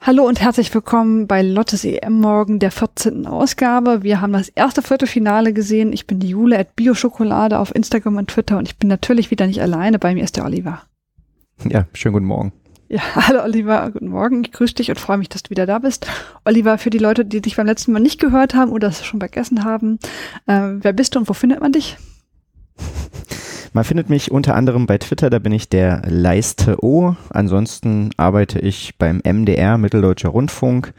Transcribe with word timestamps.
Hallo 0.00 0.26
und 0.26 0.40
herzlich 0.40 0.72
willkommen 0.72 1.26
bei 1.26 1.42
Lottes 1.42 1.84
EM 1.84 2.20
Morgen 2.20 2.60
der 2.60 2.70
14. 2.70 3.26
Ausgabe. 3.26 4.04
Wir 4.04 4.20
haben 4.20 4.32
das 4.32 4.48
erste 4.48 4.80
Viertelfinale 4.80 5.52
gesehen. 5.52 5.92
Ich 5.92 6.06
bin 6.06 6.20
die 6.20 6.28
Jule 6.28 6.56
at 6.56 6.76
Bioschokolade 6.76 7.58
auf 7.58 7.74
Instagram 7.74 8.16
und 8.16 8.30
Twitter 8.30 8.58
und 8.58 8.68
ich 8.68 8.78
bin 8.78 8.88
natürlich 8.88 9.30
wieder 9.32 9.46
nicht 9.46 9.60
alleine. 9.60 9.98
Bei 9.98 10.14
mir 10.14 10.22
ist 10.22 10.36
der 10.36 10.44
Oliver. 10.44 10.82
Ja, 11.68 11.86
schönen 11.92 12.12
guten 12.12 12.26
Morgen. 12.26 12.52
Ja, 12.88 13.02
hallo 13.16 13.42
Oliver, 13.42 13.90
guten 13.90 14.08
Morgen. 14.08 14.44
Ich 14.44 14.52
grüße 14.52 14.74
dich 14.74 14.88
und 14.88 15.00
freue 15.00 15.18
mich, 15.18 15.28
dass 15.28 15.42
du 15.42 15.50
wieder 15.50 15.66
da 15.66 15.80
bist. 15.80 16.06
Oliver, 16.44 16.78
für 16.78 16.90
die 16.90 16.98
Leute, 16.98 17.24
die 17.24 17.42
dich 17.42 17.56
beim 17.56 17.66
letzten 17.66 17.92
Mal 17.92 18.00
nicht 18.00 18.20
gehört 18.20 18.54
haben 18.54 18.70
oder 18.70 18.88
es 18.88 19.04
schon 19.04 19.20
vergessen 19.20 19.64
haben, 19.64 19.98
äh, 20.46 20.76
wer 20.80 20.92
bist 20.92 21.16
du 21.16 21.18
und 21.18 21.28
wo 21.28 21.32
findet 21.34 21.60
man 21.60 21.72
dich? 21.72 21.96
Man 23.72 23.84
findet 23.84 24.08
mich 24.08 24.30
unter 24.30 24.54
anderem 24.54 24.86
bei 24.86 24.98
Twitter, 24.98 25.30
da 25.30 25.38
bin 25.38 25.52
ich 25.52 25.68
der 25.68 26.02
Leiste 26.06 26.82
O. 26.82 27.16
Ansonsten 27.30 28.10
arbeite 28.16 28.58
ich 28.58 28.96
beim 28.98 29.20
MDR, 29.24 29.78
Mitteldeutscher 29.78 30.30
Rundfunk, 30.30 30.92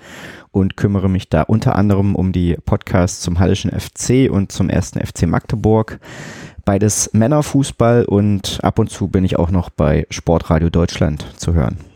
und 0.52 0.78
kümmere 0.78 1.10
mich 1.10 1.30
da 1.30 1.44
unter 1.44 1.76
anderem 1.76 2.16
um 2.16 2.32
die 2.32 2.58
Podcasts 2.66 3.22
zum 3.22 3.40
Hallischen 3.40 3.72
FC 3.72 4.32
und 4.32 4.52
zum 4.52 4.70
ersten 4.70 5.00
FC 5.00 5.28
Magdeburg. 5.28 6.00
Beides 6.66 7.12
Männerfußball 7.14 8.06
und 8.06 8.60
ab 8.64 8.80
und 8.80 8.90
zu 8.90 9.08
bin 9.08 9.24
ich 9.24 9.38
auch 9.38 9.52
noch 9.52 9.70
bei 9.70 10.06
Sportradio 10.10 10.70
Deutschland 10.70 11.26
zu 11.38 11.54
hören. 11.54 11.89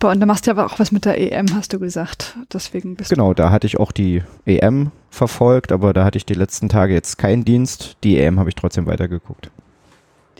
Super, 0.00 0.12
und 0.12 0.20
da 0.20 0.24
machst 0.24 0.46
du 0.46 0.50
aber 0.50 0.64
auch 0.64 0.78
was 0.78 0.92
mit 0.92 1.04
der 1.04 1.20
EM, 1.20 1.54
hast 1.54 1.74
du 1.74 1.78
gesagt. 1.78 2.34
Deswegen 2.54 2.96
bist 2.96 3.10
Genau, 3.10 3.34
da 3.34 3.50
hatte 3.50 3.66
ich 3.66 3.78
auch 3.78 3.92
die 3.92 4.22
EM 4.46 4.92
verfolgt, 5.10 5.72
aber 5.72 5.92
da 5.92 6.06
hatte 6.06 6.16
ich 6.16 6.24
die 6.24 6.32
letzten 6.32 6.70
Tage 6.70 6.94
jetzt 6.94 7.18
keinen 7.18 7.44
Dienst. 7.44 7.98
Die 8.02 8.18
EM 8.18 8.38
habe 8.38 8.48
ich 8.48 8.54
trotzdem 8.54 8.86
weitergeguckt. 8.86 9.50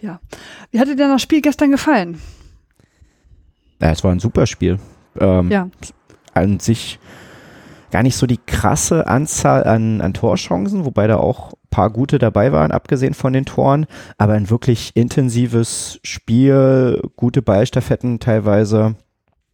Ja. 0.01 0.19
Wie 0.71 0.81
hat 0.81 0.89
dir 0.89 0.97
denn 0.97 1.11
das 1.11 1.21
Spiel 1.21 1.43
gestern 1.43 1.73
gefallen? 1.73 2.19
Ja, 3.83 3.91
es 3.91 4.03
war 4.03 4.13
ein 4.13 4.19
super 4.19 4.47
Spiel. 4.47 4.79
Ähm, 5.21 5.51
Ja. 5.51 5.69
An 6.33 6.59
sich 6.59 6.99
gar 7.91 8.03
nicht 8.03 8.17
so 8.17 8.27
die 8.27 8.39
krasse 8.39 9.09
Anzahl 9.09 9.65
an, 9.65 10.01
an 10.01 10.15
Torchancen, 10.15 10.87
wobei 10.87 11.07
da 11.07 11.19
auch 11.19 11.53
ein 11.53 11.69
paar 11.69 11.91
gute 11.91 12.19
dabei 12.19 12.53
waren, 12.53 12.71
abgesehen 12.71 13.13
von 13.13 13.35
den 13.35 13.45
Toren, 13.45 13.85
aber 14.17 14.33
ein 14.33 14.49
wirklich 14.49 14.93
intensives 14.95 16.01
Spiel, 16.03 17.03
gute 17.17 17.43
Ballstaffetten 17.43 18.21
teilweise 18.21 18.97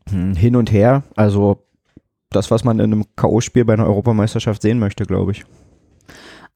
hin 0.09 0.57
und 0.57 0.71
her. 0.73 1.03
Also 1.17 1.67
das, 2.31 2.51
was 2.51 2.65
man 2.65 2.79
in 2.79 2.93
einem 2.93 3.05
K.O.-Spiel 3.17 3.65
bei 3.65 3.73
einer 3.75 3.87
Europameisterschaft 3.87 4.63
sehen 4.63 4.79
möchte, 4.79 5.05
glaube 5.05 5.33
ich. 5.33 5.45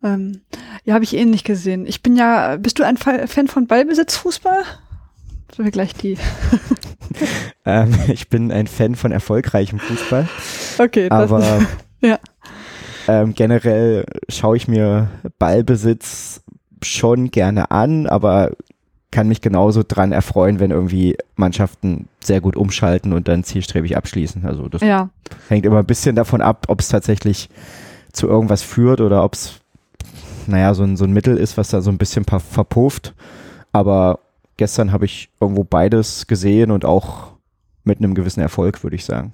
Ähm, 0.02 0.40
ja, 0.84 0.94
habe 0.94 1.04
ich 1.04 1.14
ähnlich 1.16 1.44
gesehen. 1.44 1.86
Ich 1.86 2.02
bin 2.02 2.16
ja, 2.16 2.56
bist 2.56 2.78
du 2.78 2.84
ein 2.84 2.96
Fa- 2.96 3.26
Fan 3.26 3.48
von 3.48 3.66
Ballbesitzfußball? 3.66 4.62
Sollen 5.54 5.66
wir 5.66 5.72
gleich 5.72 5.94
die. 5.94 6.16
Ähm, 7.66 7.92
ich 8.08 8.28
bin 8.30 8.52
ein 8.52 8.68
Fan 8.68 8.94
von 8.94 9.10
erfolgreichem 9.10 9.78
Fußball, 9.80 10.28
Okay, 10.78 11.08
das 11.08 11.30
aber 11.30 11.66
ja. 12.00 12.18
ähm, 13.08 13.34
generell 13.34 14.06
schaue 14.28 14.56
ich 14.56 14.68
mir 14.68 15.10
Ballbesitz 15.40 16.42
schon 16.82 17.30
gerne 17.32 17.70
an, 17.72 18.06
aber 18.06 18.52
kann 19.10 19.28
mich 19.28 19.40
genauso 19.40 19.82
dran 19.86 20.12
erfreuen, 20.12 20.60
wenn 20.60 20.70
irgendwie 20.70 21.16
Mannschaften 21.34 22.08
sehr 22.20 22.40
gut 22.40 22.56
umschalten 22.56 23.12
und 23.12 23.26
dann 23.26 23.42
zielstrebig 23.42 23.96
abschließen. 23.96 24.44
Also 24.44 24.68
das 24.68 24.82
ja, 24.82 25.10
hängt 25.48 25.66
immer 25.66 25.80
ein 25.80 25.86
bisschen 25.86 26.14
davon 26.14 26.40
ab, 26.40 26.66
ob 26.68 26.80
es 26.80 26.88
tatsächlich 26.88 27.48
zu 28.12 28.28
irgendwas 28.28 28.62
führt 28.62 29.00
oder 29.00 29.24
ob 29.24 29.34
es, 29.34 29.60
naja, 30.46 30.74
so 30.74 30.84
ein, 30.84 30.96
so 30.96 31.04
ein 31.04 31.12
Mittel 31.12 31.36
ist, 31.36 31.56
was 31.56 31.70
da 31.70 31.80
so 31.80 31.90
ein 31.90 31.98
bisschen 31.98 32.24
verpufft. 32.24 33.14
Aber 33.72 34.20
gestern 34.56 34.92
habe 34.92 35.06
ich 35.06 35.30
irgendwo 35.40 35.64
beides 35.64 36.26
gesehen 36.26 36.70
und 36.70 36.84
auch 36.84 37.32
mit 37.82 37.98
einem 37.98 38.14
gewissen 38.14 38.40
Erfolg, 38.40 38.82
würde 38.84 38.96
ich 38.96 39.04
sagen. 39.04 39.32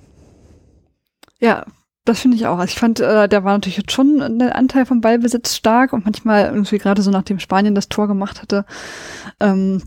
ja, 1.38 1.66
das 2.06 2.20
finde 2.20 2.36
ich 2.36 2.46
auch. 2.46 2.58
Also 2.58 2.70
ich 2.70 2.78
fand, 2.78 3.00
äh, 3.00 3.28
der 3.28 3.44
war 3.44 3.52
natürlich 3.52 3.76
jetzt 3.76 3.92
schon 3.92 4.38
der 4.38 4.56
Anteil 4.56 4.86
vom 4.86 5.00
Ballbesitz 5.00 5.54
stark 5.54 5.92
und 5.92 6.04
manchmal 6.04 6.46
irgendwie 6.46 6.78
gerade 6.78 7.02
so 7.02 7.10
nachdem 7.10 7.38
Spanien 7.38 7.74
das 7.74 7.88
Tor 7.88 8.08
gemacht 8.08 8.40
hatte, 8.40 8.64
ähm, 9.40 9.82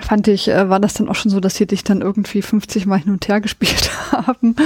fand 0.00 0.28
ich, 0.28 0.48
äh, 0.48 0.68
war 0.68 0.80
das 0.80 0.94
dann 0.94 1.08
auch 1.08 1.14
schon 1.14 1.30
so, 1.30 1.40
dass 1.40 1.56
sie 1.56 1.66
dich 1.66 1.84
dann 1.84 2.00
irgendwie 2.00 2.42
50 2.42 2.86
Mal 2.86 2.98
hin 2.98 3.12
und 3.12 3.26
her 3.28 3.40
gespielt 3.40 3.90
haben, 4.10 4.56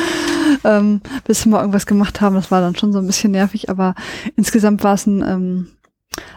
ähm, 0.64 1.00
bis 1.25 1.43
sie 1.43 1.48
mal 1.48 1.60
irgendwas 1.60 1.87
gemacht 1.87 2.20
haben. 2.20 2.34
Das 2.34 2.50
war 2.50 2.60
dann 2.60 2.76
schon 2.76 2.93
so 2.93 2.98
ein 2.98 3.06
bisschen 3.06 3.32
nervig, 3.32 3.69
aber 3.69 3.94
insgesamt 4.37 4.82
war 4.82 4.94
es 4.94 5.06
ein 5.06 5.22
ähm, 5.22 5.69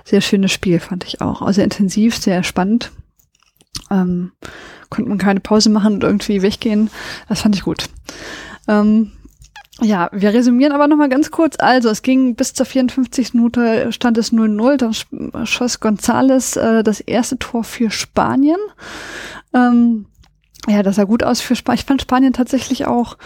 sehr 0.04 0.22
schönes 0.22 0.52
Spiel, 0.52 0.80
fand 0.80 1.06
ich 1.06 1.22
auch. 1.22 1.42
Also 1.42 1.54
sehr 1.54 1.64
intensiv, 1.64 2.18
sehr 2.18 2.44
spannend. 2.44 2.92
Ähm, 3.90 4.32
konnte 4.90 5.10
man 5.10 5.18
keine 5.18 5.40
Pause 5.40 5.70
machen 5.70 5.94
und 5.94 6.04
irgendwie 6.04 6.42
weggehen. 6.42 6.90
Das 7.30 7.42
fand 7.42 7.56
ich 7.56 7.64
gut. 7.64 7.90
Ähm, 8.68 9.12
ja, 9.82 10.10
wir 10.12 10.34
resümieren 10.34 10.74
aber 10.74 10.88
nochmal 10.88 11.10
ganz 11.10 11.30
kurz. 11.32 11.56
Also, 11.60 11.90
es 11.90 12.02
ging 12.02 12.36
bis 12.36 12.54
zur 12.54 12.66
54. 12.66 13.34
Minute, 13.34 13.92
stand 13.92 14.18
es 14.18 14.34
0-0. 14.34 14.78
Dann 14.78 14.92
sch- 14.92 15.46
schoss 15.46 15.80
Gonzales 15.80 16.56
äh, 16.56 16.84
das 16.84 17.00
erste 17.00 17.38
Tor 17.38 17.64
für 17.64 17.92
Spanien. 17.92 18.58
Ähm, 19.54 20.06
ja, 20.68 20.84
das 20.84 20.96
sah 20.96 21.04
gut 21.04 21.24
aus 21.24 21.42
für 21.42 21.56
Spanien. 21.56 21.80
Ich 21.80 21.86
fand 21.86 22.02
Spanien 22.02 22.34
tatsächlich 22.34 22.86
auch 22.88 23.18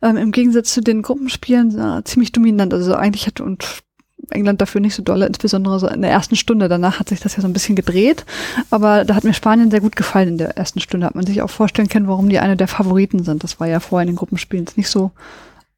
ähm, 0.00 0.16
im 0.16 0.32
Gegensatz 0.32 0.72
zu 0.72 0.80
den 0.80 1.02
Gruppenspielen 1.02 1.78
äh, 1.78 2.04
ziemlich 2.04 2.32
dominant. 2.32 2.72
Also 2.72 2.94
eigentlich 2.94 3.26
hat 3.26 3.40
und 3.40 3.82
England 4.30 4.60
dafür 4.60 4.80
nicht 4.80 4.94
so 4.94 5.02
dolle, 5.02 5.26
insbesondere 5.26 5.78
so 5.78 5.88
in 5.88 6.02
der 6.02 6.10
ersten 6.10 6.36
Stunde. 6.36 6.68
Danach 6.68 6.98
hat 7.00 7.08
sich 7.10 7.20
das 7.20 7.36
ja 7.36 7.42
so 7.42 7.48
ein 7.48 7.52
bisschen 7.52 7.76
gedreht. 7.76 8.24
Aber 8.70 9.04
da 9.04 9.14
hat 9.14 9.24
mir 9.24 9.34
Spanien 9.34 9.70
sehr 9.70 9.80
gut 9.80 9.94
gefallen 9.96 10.28
in 10.30 10.38
der 10.38 10.56
ersten 10.56 10.80
Stunde. 10.80 11.06
Hat 11.06 11.14
man 11.14 11.26
sich 11.26 11.42
auch 11.42 11.50
vorstellen 11.50 11.88
können, 11.88 12.08
warum 12.08 12.28
die 12.28 12.38
eine 12.38 12.56
der 12.56 12.68
Favoriten 12.68 13.24
sind. 13.24 13.44
Das 13.44 13.60
war 13.60 13.66
ja 13.66 13.80
vorher 13.80 14.04
in 14.06 14.12
den 14.12 14.16
Gruppenspielen 14.16 14.66
nicht 14.76 14.88
so 14.88 15.10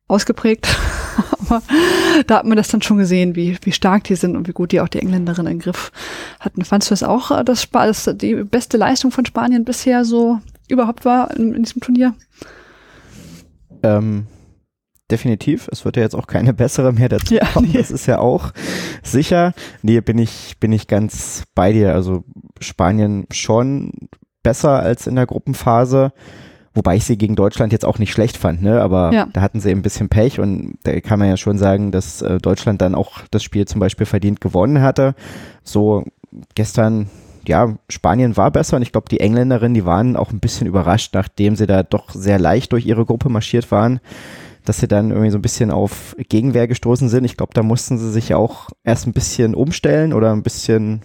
ausgeprägt. 0.08 0.66
Aber 1.48 1.62
da 2.26 2.38
hat 2.38 2.46
man 2.46 2.56
das 2.56 2.68
dann 2.68 2.82
schon 2.82 2.98
gesehen, 2.98 3.36
wie, 3.36 3.56
wie 3.62 3.72
stark 3.72 4.04
die 4.04 4.14
sind 4.16 4.36
und 4.36 4.48
wie 4.48 4.52
gut 4.52 4.72
die 4.72 4.80
auch 4.80 4.88
die 4.88 4.98
Engländerinnen 5.00 5.52
im 5.52 5.58
Griff 5.58 5.92
hatten. 6.40 6.64
Fandst 6.64 6.90
du 6.90 6.92
das 6.92 7.02
auch, 7.02 7.30
äh, 7.30 7.44
dass 7.44 7.68
dass 7.70 8.10
die 8.14 8.34
beste 8.34 8.76
Leistung 8.76 9.10
von 9.10 9.24
Spanien 9.24 9.64
bisher 9.64 10.04
so 10.04 10.40
überhaupt 10.68 11.04
war 11.04 11.34
in, 11.36 11.54
in 11.54 11.62
diesem 11.62 11.80
Turnier? 11.80 12.14
Ähm, 13.82 14.26
definitiv. 15.10 15.68
Es 15.72 15.84
wird 15.84 15.96
ja 15.96 16.02
jetzt 16.02 16.14
auch 16.14 16.26
keine 16.26 16.52
bessere 16.54 16.92
mehr 16.92 17.08
dazu 17.08 17.34
Ja, 17.34 17.46
kommen. 17.46 17.68
nee. 17.70 17.78
Das 17.78 17.90
ist 17.90 18.06
ja 18.06 18.18
auch 18.18 18.52
sicher. 19.02 19.54
Nee, 19.82 20.00
bin 20.00 20.18
ich, 20.18 20.56
bin 20.60 20.72
ich 20.72 20.86
ganz 20.86 21.44
bei 21.54 21.72
dir. 21.72 21.94
Also 21.94 22.24
Spanien 22.60 23.26
schon 23.32 23.92
besser 24.42 24.80
als 24.80 25.06
in 25.06 25.16
der 25.16 25.26
Gruppenphase. 25.26 26.12
Wobei 26.78 26.94
ich 26.94 27.04
sie 27.04 27.18
gegen 27.18 27.34
Deutschland 27.34 27.72
jetzt 27.72 27.84
auch 27.84 27.98
nicht 27.98 28.12
schlecht 28.12 28.36
fand, 28.36 28.62
ne? 28.62 28.80
Aber 28.80 29.12
Ja. 29.12 29.26
da 29.32 29.40
hatten 29.40 29.58
sie 29.58 29.68
eben 29.70 29.80
ein 29.80 29.82
bisschen 29.82 30.08
Pech 30.08 30.38
und 30.38 30.78
da 30.84 31.00
kann 31.00 31.18
man 31.18 31.26
ja 31.28 31.36
schon 31.36 31.58
sagen, 31.58 31.90
dass 31.90 32.22
äh, 32.22 32.38
Deutschland 32.38 32.80
dann 32.80 32.94
auch 32.94 33.22
das 33.32 33.42
Spiel 33.42 33.66
zum 33.66 33.80
Beispiel 33.80 34.06
verdient 34.06 34.40
gewonnen 34.40 34.80
hatte. 34.80 35.16
So 35.64 36.04
gestern, 36.54 37.10
ja, 37.48 37.74
Spanien 37.88 38.36
war 38.36 38.52
besser 38.52 38.76
und 38.76 38.82
ich 38.82 38.92
glaube, 38.92 39.08
die 39.08 39.18
Engländerinnen, 39.18 39.74
die 39.74 39.86
waren 39.86 40.14
auch 40.14 40.30
ein 40.30 40.38
bisschen 40.38 40.68
überrascht, 40.68 41.14
nachdem 41.14 41.56
sie 41.56 41.66
da 41.66 41.82
doch 41.82 42.10
sehr 42.10 42.38
leicht 42.38 42.70
durch 42.70 42.86
ihre 42.86 43.04
Gruppe 43.04 43.28
marschiert 43.28 43.72
waren, 43.72 43.98
dass 44.64 44.78
sie 44.78 44.86
dann 44.86 45.10
irgendwie 45.10 45.30
so 45.30 45.38
ein 45.38 45.42
bisschen 45.42 45.72
auf 45.72 46.14
Gegenwehr 46.28 46.68
gestoßen 46.68 47.08
sind. 47.08 47.24
Ich 47.24 47.36
glaube, 47.36 47.54
da 47.54 47.64
mussten 47.64 47.98
sie 47.98 48.12
sich 48.12 48.34
auch 48.34 48.68
erst 48.84 49.08
ein 49.08 49.14
bisschen 49.14 49.56
umstellen 49.56 50.12
oder 50.12 50.30
ein 50.30 50.44
bisschen 50.44 51.02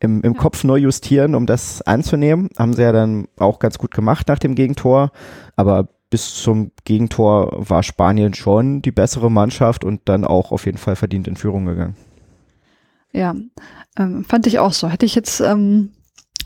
im, 0.00 0.22
im. 0.22 0.36
Kopf 0.36 0.64
neu 0.64 0.76
justieren, 0.76 1.34
um 1.34 1.46
das 1.46 1.82
anzunehmen. 1.82 2.48
Haben 2.58 2.74
sie 2.74 2.82
ja 2.82 2.92
dann 2.92 3.28
auch 3.36 3.58
ganz 3.58 3.78
gut 3.78 3.92
gemacht 3.92 4.28
nach 4.28 4.38
dem 4.38 4.54
Gegentor. 4.54 5.10
Aber 5.56 5.88
bis 6.10 6.34
zum 6.34 6.70
Gegentor 6.84 7.68
war 7.68 7.82
Spanien 7.82 8.34
schon 8.34 8.82
die 8.82 8.92
bessere 8.92 9.30
Mannschaft 9.30 9.84
und 9.84 10.02
dann 10.06 10.24
auch 10.24 10.52
auf 10.52 10.66
jeden 10.66 10.78
Fall 10.78 10.96
verdient 10.96 11.28
in 11.28 11.36
Führung 11.36 11.66
gegangen. 11.66 11.96
Ja, 13.12 13.34
ähm, 13.98 14.24
fand 14.24 14.46
ich 14.46 14.58
auch 14.58 14.72
so. 14.72 14.88
Hätte 14.88 15.06
ich 15.06 15.14
jetzt, 15.14 15.40
ähm, 15.40 15.92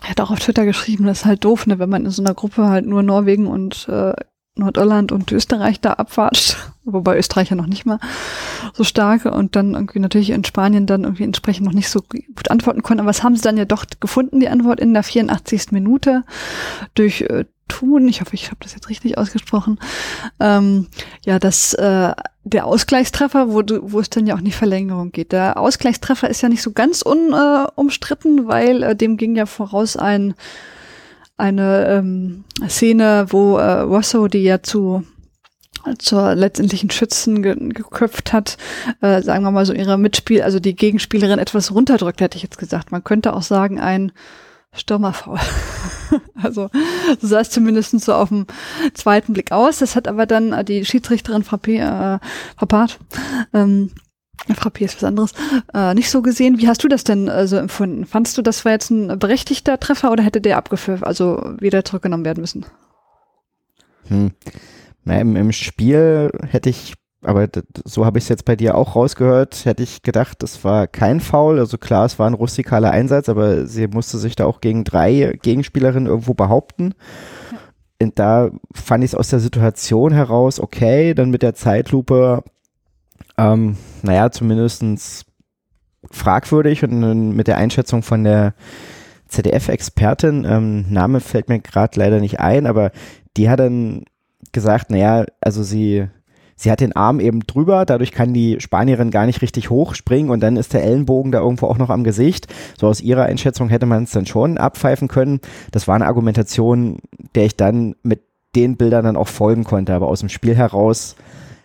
hätte 0.01 0.23
auch 0.23 0.31
auf 0.31 0.41
Twitter 0.41 0.65
geschrieben, 0.65 1.07
das 1.07 1.21
ist 1.21 1.25
halt 1.27 1.45
doof, 1.45 1.67
ne, 1.67 1.79
wenn 1.79 1.89
man 1.89 2.05
in 2.05 2.11
so 2.11 2.23
einer 2.23 2.35
Gruppe 2.35 2.69
halt 2.69 2.87
nur 2.87 3.03
Norwegen 3.03 3.47
und 3.47 3.89
äh, 3.89 4.15
Nordirland 4.55 5.13
und 5.13 5.33
Österreich 5.33 5.81
da 5.81 5.95
abwatscht, 5.95 6.57
wobei 6.85 7.17
Österreich 7.17 7.51
ja 7.51 7.57
noch 7.57 7.67
nicht 7.67 7.87
mal 7.87 7.99
so 8.75 8.85
stark 8.85 9.25
und 9.25 9.57
dann 9.57 9.75
irgendwie 9.75 9.99
natürlich 9.99 10.31
in 10.31 10.45
Spanien 10.45 10.87
dann 10.87 11.05
irgendwie 11.05 11.25
entsprechend 11.25 11.65
noch 11.65 11.73
nicht 11.73 11.89
so 11.89 12.01
gut 12.01 12.51
antworten 12.51 12.83
konnten. 12.83 13.01
Aber 13.01 13.09
was 13.09 13.23
haben 13.23 13.37
sie 13.37 13.43
dann 13.43 13.57
ja 13.57 13.65
doch 13.65 13.87
gefunden, 14.01 14.41
die 14.41 14.49
Antwort 14.49 14.81
in 14.81 14.93
der 14.93 15.03
84. 15.03 15.73
Minute 15.73 16.25
durch 16.95 17.23
äh, 17.23 17.45
Thun, 17.69 18.07
ich 18.09 18.21
hoffe, 18.21 18.35
ich 18.35 18.49
habe 18.49 18.59
das 18.61 18.75
jetzt 18.75 18.91
richtig 18.91 19.17
ausgesprochen, 19.17 19.81
ähm, 20.41 20.89
ja, 21.25 21.39
dass 21.39 21.73
äh, 21.73 22.13
der 22.45 22.67
Ausgleichstreffer, 22.67 23.51
wo, 23.51 23.63
du, 23.63 23.93
wo 23.93 24.01
es 24.01 24.11
dann 24.11 24.27
ja 24.27 24.35
auch 24.35 24.41
in 24.41 24.45
die 24.45 24.53
Verlängerung 24.53 25.13
geht. 25.13 25.33
Der 25.33 25.59
Ausgleichstreffer 25.59 26.29
ist 26.29 26.43
ja 26.43 26.51
nicht 26.51 26.61
so 26.61 26.73
ganz 26.73 27.01
unumstritten, 27.01 28.41
äh, 28.41 28.47
weil 28.47 28.83
äh, 28.83 28.97
dem 28.97 29.17
ging 29.17 29.37
ja 29.37 29.47
voraus 29.47 29.97
ein 29.97 30.35
eine 31.43 31.89
ähm, 31.89 32.45
Szene, 32.69 33.27
wo 33.31 33.59
äh, 33.59 33.81
Rosso, 33.81 34.29
die 34.29 34.45
ja 34.45 34.63
zu 34.63 35.05
zur 35.99 36.37
letztendlichen 36.37 36.91
Schützen 36.91 37.43
ge 37.43 37.57
geköpft 37.57 38.33
hat, 38.33 38.57
äh, 39.01 39.21
sagen 39.21 39.43
wir 39.43 39.51
mal 39.51 39.67
so 39.67 39.73
ihre 39.73 39.99
Mitspiel, 39.99 40.43
also 40.43 40.61
die 40.61 40.77
Gegenspielerin 40.77 41.41
etwas 41.41 41.73
runterdrückt, 41.73 42.21
hätte 42.21 42.37
ich 42.37 42.45
jetzt 42.45 42.59
gesagt. 42.59 42.93
Man 42.93 43.03
könnte 43.03 43.35
auch 43.35 43.43
sagen, 43.43 43.81
ein 43.81 44.13
Stürmerfaul. 44.73 45.41
also 46.43 46.71
so 47.21 47.27
sah 47.27 47.41
es 47.41 47.51
zumindest 47.51 47.99
so 48.01 48.15
auf 48.15 48.29
dem 48.29 48.47
zweiten 48.95 49.33
Blick 49.33 49.51
aus. 49.51 49.81
Das 49.81 49.97
hat 49.97 50.07
aber 50.07 50.27
dann 50.27 50.53
äh, 50.53 50.65
die 50.65 50.85
Schiedsrichterin 50.85 51.43
Frappé, 51.43 51.81
äh, 51.81 52.19
Frappart, 52.57 53.01
ähm, 53.53 53.91
Frappé 54.51 54.85
ist 54.85 54.97
was 54.97 55.05
anderes, 55.05 55.33
äh, 55.75 55.95
nicht 55.95 56.11
so 56.11 56.23
gesehen. 56.23 56.59
Wie 56.59 56.69
hast 56.69 56.83
du 56.83 56.89
das 56.89 57.05
denn 57.05 57.29
äh, 57.29 57.47
so 57.47 57.57
empfunden? 57.57 58.05
Fandst 58.07 58.37
du, 58.37 58.43
das 58.43 58.65
war 58.65 58.73
jetzt 58.73 58.91
ein 58.91 59.19
berechtigter 59.19 59.79
Treffer 59.79 60.11
oder 60.11 60.23
hätte 60.23 60.41
der 60.41 60.57
abgeführt, 60.57 61.05
also 61.05 61.55
wieder 61.59 61.85
zurückgenommen 61.85 62.25
werden 62.25 62.41
müssen? 62.41 62.67
Hm. 64.09 64.33
Na, 65.05 65.21
im, 65.21 65.37
Im 65.37 65.53
Spiel 65.53 66.31
hätte 66.49 66.71
ich 66.71 66.95
aber 67.25 67.49
so 67.85 68.05
habe 68.05 68.19
ich 68.19 68.25
es 68.25 68.29
jetzt 68.29 68.45
bei 68.45 68.57
dir 68.57 68.77
auch 68.77 68.97
rausgehört, 68.97 69.65
hätte 69.65 69.83
ich 69.83 70.03
gedacht, 70.03 70.43
das 70.43 70.65
war 70.65 70.89
kein 70.89 71.21
Foul. 71.21 71.61
Also 71.61 71.79
klar, 71.79 72.05
es 72.05 72.19
war 72.19 72.27
ein 72.27 72.35
rustikaler 72.35 72.91
Einsatz, 72.91 73.29
aber 73.29 73.67
sie 73.67 73.87
musste 73.87 74.19
sich 74.19 74.35
da 74.35 74.45
auch 74.45 74.61
gegen 74.61 74.83
drei 74.83 75.39
Gegenspielerinnen 75.41 76.09
irgendwo 76.09 76.35
behaupten. 76.35 76.95
Ja. 77.53 77.59
Und 78.03 78.19
da 78.19 78.51
fand 78.75 79.05
ich 79.05 79.13
es 79.13 79.15
aus 79.15 79.29
der 79.29 79.39
Situation 79.39 80.13
heraus 80.13 80.59
okay, 80.59 81.15
dann 81.15 81.31
mit 81.31 81.43
der 81.43 81.55
Zeitlupe, 81.55 82.43
ähm, 83.39 83.77
naja, 84.03 84.31
zumindestens 84.31 85.25
fragwürdig 86.11 86.83
und 86.83 87.35
mit 87.35 87.47
der 87.47 87.57
Einschätzung 87.57 88.03
von 88.03 88.25
der 88.25 88.55
ZDF-Expertin, 89.29 90.45
ähm, 90.45 90.93
Name 90.93 91.21
fällt 91.21 91.49
mir 91.49 91.61
gerade 91.61 91.99
leider 91.99 92.21
nicht 92.21 92.41
ein, 92.41 92.67
aber 92.67 92.91
die 93.37 93.49
hat 93.49 93.61
dann 93.61 94.05
gesagt, 94.53 94.91
naja, 94.91 95.25
also 95.41 95.63
sie 95.63 96.09
sie 96.63 96.71
hat 96.71 96.81
den 96.81 96.95
Arm 96.95 97.19
eben 97.19 97.41
drüber, 97.41 97.85
dadurch 97.85 98.13
kann 98.13 98.33
die 98.33 98.61
Spanierin 98.61 99.11
gar 99.11 99.27
nicht 99.27 99.43
richtig 99.43 99.71
hochspringen 99.71 100.31
und 100.31 100.41
dann 100.41 100.57
ist 100.57 100.73
der 100.73 100.85
Ellenbogen 100.85 101.33
da 101.33 101.41
irgendwo 101.41 101.67
auch 101.67 101.79
noch 101.79 101.91
am 101.91 102.05
Gesicht. 102.05 102.47
So 102.79 102.87
aus 102.87 103.01
ihrer 103.01 103.25
Einschätzung 103.25 103.69
hätte 103.69 103.87
man 103.87 104.05
es 104.05 104.13
dann 104.13 104.27
schon 104.27 104.59
abpfeifen 104.59 105.09
können. 105.09 105.41
Das 105.73 105.89
war 105.89 105.97
eine 105.97 106.07
Argumentation, 106.07 106.99
der 107.35 107.47
ich 107.47 107.57
dann 107.57 107.97
mit 108.03 108.21
den 108.55 108.77
Bildern 108.77 109.05
dann 109.05 109.17
auch 109.17 109.29
folgen 109.29 109.65
konnte, 109.65 109.95
aber 109.95 110.09
aus 110.09 110.21
dem 110.21 110.29
Spiel 110.29 110.55
heraus 110.55 111.17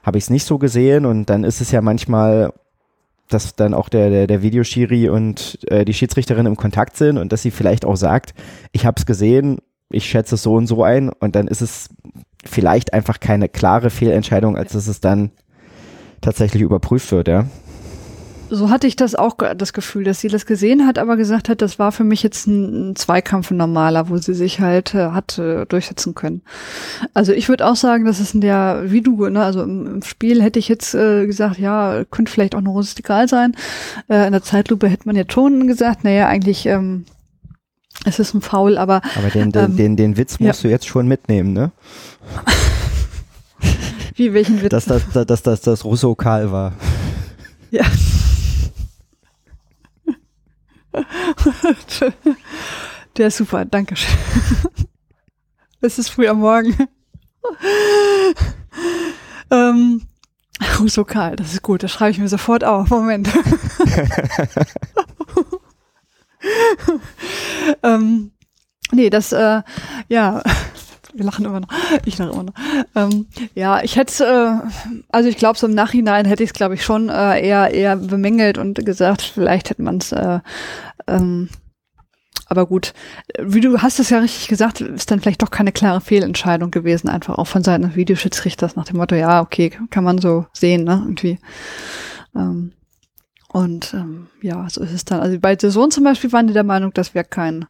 habe 0.08 0.18
ich 0.18 0.24
es 0.24 0.30
nicht 0.30 0.46
so 0.46 0.58
gesehen 0.58 1.06
und 1.06 1.26
dann 1.30 1.44
ist 1.44 1.62
es 1.62 1.70
ja 1.72 1.82
manchmal 1.82 2.54
dass 3.30 3.56
dann 3.58 3.74
auch 3.74 3.90
der, 3.90 4.10
der, 4.10 4.26
der 4.26 4.42
Videoschiri 4.42 5.10
und 5.10 5.60
äh, 5.70 5.84
die 5.84 5.94
Schiedsrichterin 5.94 6.46
im 6.46 6.56
Kontakt 6.56 6.96
sind 6.96 7.18
und 7.18 7.34
dass 7.34 7.42
sie 7.42 7.52
vielleicht 7.52 7.84
auch 7.84 7.98
sagt, 7.98 8.34
ich 8.72 8.86
habe 8.86 8.96
es 8.98 9.06
gesehen, 9.06 9.58
ich 9.90 10.06
schätze 10.06 10.36
es 10.36 10.44
so 10.44 10.54
und 10.54 10.66
so 10.68 10.84
ein 10.84 11.10
und 11.10 11.36
dann 11.36 11.48
ist 11.48 11.60
es 11.60 11.90
vielleicht 12.46 12.94
einfach 12.94 13.20
keine 13.20 13.50
klare 13.50 13.90
Fehlentscheidung, 13.90 14.56
als 14.56 14.72
dass 14.72 14.88
es 14.88 15.02
dann 15.02 15.32
tatsächlich 16.22 16.64
überprüft 16.64 17.12
wird, 17.12 17.28
ja. 17.28 17.48
So 18.50 18.70
hatte 18.70 18.88
ich 18.88 18.96
das 18.96 19.16
auch 19.16 19.36
das 19.56 19.74
Gefühl, 19.74 20.04
dass 20.04 20.22
sie 20.22 20.30
das 20.30 20.46
gesehen 20.46 20.88
hat, 20.88 20.98
aber 20.98 21.18
gesagt 21.18 21.50
hat, 21.50 21.62
das 21.62 21.80
war 21.80 21.92
für 21.92 22.04
mich 22.04 22.24
jetzt 22.24 22.48
ein, 22.48 22.96
Zweikampf 22.96 23.52
ein 23.52 23.58
normaler, 23.58 24.10
wo 24.10 24.18
sie 24.18 24.34
sich 24.34 24.60
halt 24.60 24.94
äh, 24.94 25.10
hat 25.10 25.38
äh, 25.38 25.66
durchsetzen 25.66 26.16
können. 26.16 26.42
Also 27.14 27.34
ich 27.34 27.50
würde 27.50 27.66
auch 27.66 27.76
sagen, 27.76 28.06
dass 28.06 28.20
es 28.20 28.34
in 28.34 28.42
der, 28.42 28.84
wie 28.86 29.02
du, 29.02 29.28
ne, 29.28 29.44
also 29.44 29.64
im, 29.64 29.88
im 29.88 30.04
Spiel 30.04 30.42
hätte 30.42 30.60
ich 30.60 30.70
jetzt 30.70 30.96
äh, 30.96 31.26
gesagt, 31.26 31.60
ja, 31.60 32.04
könnte 32.10 32.32
vielleicht 32.32 32.56
auch 32.56 32.62
noch 32.62 32.74
rustikal 32.74 33.28
sein. 33.28 33.56
Äh, 34.08 34.28
in 34.28 34.32
der 34.32 34.44
Zeitlupe 34.44 34.88
hätte 34.88 35.08
man 35.08 35.16
jetzt 35.16 35.34
schon 35.34 35.68
gesagt, 35.68 36.04
naja, 36.04 36.28
eigentlich 36.28 36.66
ähm, 36.66 37.06
es 38.06 38.20
ist 38.20 38.34
ein 38.34 38.42
Foul, 38.42 38.78
aber. 38.78 39.02
Aber 39.18 39.30
den, 39.30 39.52
den, 39.52 39.66
ähm, 39.66 39.76
den, 39.76 39.98
den 39.98 40.18
Witz 40.18 40.40
musst 40.40 40.64
ja. 40.64 40.70
du 40.70 40.72
jetzt 40.72 40.88
schon 40.88 41.08
mitnehmen, 41.08 41.54
ne? 41.54 41.72
Wie 44.16 44.34
welchen 44.34 44.62
Witz? 44.62 44.72
Dass 44.72 44.86
das, 44.86 45.44
dass, 45.44 45.62
das 45.62 45.86
Russo 45.86 46.16
Karl 46.16 46.52
war. 46.52 46.74
Ja. 47.72 47.86
Der 53.18 53.28
ist 53.28 53.38
super, 53.38 53.66
danke 53.66 53.96
schön. 53.96 54.18
Es 55.82 56.00
ist 56.00 56.10
früh 56.10 56.28
am 56.28 56.40
Morgen. 56.40 56.76
ähm, 59.52 60.02
Russo 60.80 61.06
Karl, 61.06 61.36
das 61.36 61.54
ist 61.54 61.62
gut, 61.62 61.84
das 61.84 61.92
schreibe 61.92 62.12
ich 62.12 62.20
mir 62.20 62.28
sofort 62.28 62.64
auf. 62.64 62.90
Moment. 62.90 63.30
ähm, 67.84 68.32
nee, 68.92 69.10
das, 69.10 69.32
äh, 69.34 69.62
ja, 70.10 70.42
wir 71.14 71.26
lachen 71.26 71.46
immer 71.46 71.60
noch. 71.60 71.70
Ich 72.06 72.18
lache 72.18 72.32
immer 72.32 72.44
noch. 72.44 72.54
Ähm, 72.96 73.28
ja, 73.56 73.82
ich 73.82 73.96
hätte, 73.96 74.24
äh, 74.24 74.68
also 75.10 75.30
ich 75.30 75.38
glaube, 75.38 75.58
so 75.58 75.68
im 75.68 75.74
Nachhinein 75.74 76.26
hätte 76.26 76.44
ich 76.44 76.50
es, 76.50 76.54
glaube 76.54 76.76
ich, 76.76 76.84
schon 76.84 77.10
äh, 77.10 77.42
eher 77.42 77.74
eher 77.74 77.96
bemängelt 77.96 78.58
und 78.58 78.86
gesagt, 78.86 79.22
vielleicht 79.22 79.70
hätte 79.70 79.82
man 79.82 79.98
es. 79.98 80.12
Äh, 80.12 80.40
ähm, 81.08 81.50
aber 82.50 82.66
gut, 82.66 82.94
wie 83.40 83.60
du 83.60 83.82
hast 83.82 84.00
es 84.00 84.10
ja 84.10 84.20
richtig 84.20 84.48
gesagt, 84.48 84.80
ist 84.80 85.12
dann 85.12 85.20
vielleicht 85.20 85.42
doch 85.42 85.52
keine 85.52 85.72
klare 85.72 86.00
Fehlentscheidung 86.00 86.72
gewesen, 86.72 87.10
einfach 87.10 87.38
auch 87.38 87.48
von 87.48 87.64
Seiten 87.64 87.84
des 87.84 87.96
Videoschiedsrichters 87.96 88.76
nach 88.76 88.86
dem 88.86 88.98
Motto, 88.98 89.16
ja, 89.16 89.42
okay, 89.42 89.72
kann 89.90 90.04
man 90.04 90.18
so 90.20 90.46
sehen, 90.54 90.86
ne, 90.86 91.02
irgendwie. 91.04 91.40
Ähm, 92.36 92.72
und 93.50 93.94
ähm, 93.94 94.28
ja, 94.42 94.68
so 94.70 94.82
ist 94.82 94.94
es 94.94 95.06
dann. 95.06 95.20
Also 95.22 95.40
bei 95.40 95.58
The 95.60 95.70
Sohn 95.70 95.92
zum 95.92 96.04
Beispiel 96.04 96.32
waren 96.32 96.48
die 96.48 96.54
der 96.54 96.64
Meinung, 96.64 96.94
das 96.94 97.16
wäre 97.16 97.26
kein, 97.26 97.66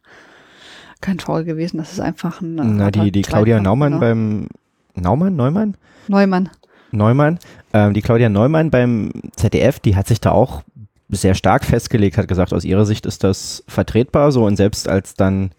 kein 1.00 1.20
Foul 1.20 1.44
gewesen. 1.44 1.78
Das 1.78 1.92
ist 1.92 2.00
einfach 2.00 2.40
ein. 2.40 2.56
Na, 2.76 2.90
die, 2.90 3.12
die 3.12 3.22
Claudia 3.22 3.60
Naumann 3.60 3.92
genau. 3.92 4.00
beim 4.00 4.48
Naumann, 4.94 5.36
Neumann? 5.36 5.76
Neumann. 6.08 6.50
Neumann. 6.90 7.38
Ähm, 7.72 7.94
die 7.94 8.02
Claudia 8.02 8.28
Neumann 8.28 8.70
beim 8.70 9.12
ZDF, 9.36 9.78
die 9.78 9.94
hat 9.94 10.08
sich 10.08 10.20
da 10.20 10.32
auch 10.32 10.62
sehr 11.08 11.34
stark 11.34 11.64
festgelegt, 11.64 12.18
hat 12.18 12.28
gesagt, 12.28 12.52
aus 12.52 12.64
ihrer 12.64 12.86
Sicht 12.86 13.06
ist 13.06 13.24
das 13.24 13.64
vertretbar 13.66 14.32
so 14.32 14.44
und 14.44 14.56
selbst 14.56 14.88
als 14.88 15.14
dann 15.14 15.52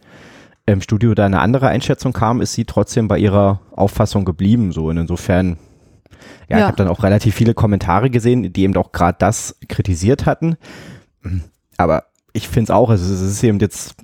im 0.66 0.81
Studio 0.81 1.16
da 1.16 1.25
eine 1.25 1.40
andere 1.42 1.68
Einschätzung 1.68 2.13
kam, 2.13 2.42
ist 2.42 2.54
sie 2.54 2.66
trotzdem 2.66 3.07
bei 3.07 3.18
ihrer 3.18 3.62
Auffassung 3.72 4.25
geblieben 4.25 4.72
so 4.72 4.88
und 4.88 4.98
insofern 4.98 5.57
ja, 6.50 6.57
ja. 6.57 6.57
ich 6.57 6.68
habe 6.68 6.78
dann 6.78 6.88
auch 6.88 7.04
relativ 7.04 7.36
viele 7.36 7.54
Kommentare 7.54 8.10
gesehen, 8.10 8.51
die 8.51 8.63
eben 8.63 8.75
auch 8.75 8.92
gerade 8.92 9.18
das 9.19 9.57
kritisiert 9.68 10.25
hatten. 10.25 10.57
Aber 11.78 12.06
ich 12.34 12.48
finde 12.48 12.63
es 12.66 12.69
auch, 12.72 12.90
also 12.90 13.12
es 13.12 13.22
ist 13.22 13.44
eben 13.44 13.60
jetzt 13.60 13.95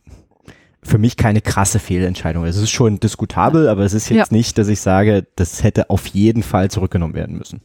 für 0.84 0.98
mich 0.98 1.18
keine 1.18 1.42
krasse 1.42 1.80
Fehlentscheidung. 1.80 2.46
Es 2.46 2.58
ist 2.58 2.70
schon 2.70 3.00
diskutabel, 3.00 3.68
aber 3.68 3.84
es 3.84 3.94
ist 3.94 4.10
jetzt 4.10 4.32
ja. 4.32 4.38
nicht, 4.38 4.58
dass 4.58 4.68
ich 4.68 4.80
sage, 4.80 5.26
das 5.36 5.64
hätte 5.64 5.90
auf 5.90 6.06
jeden 6.08 6.44
Fall 6.44 6.70
zurückgenommen 6.70 7.16
werden 7.16 7.38
müssen. 7.38 7.62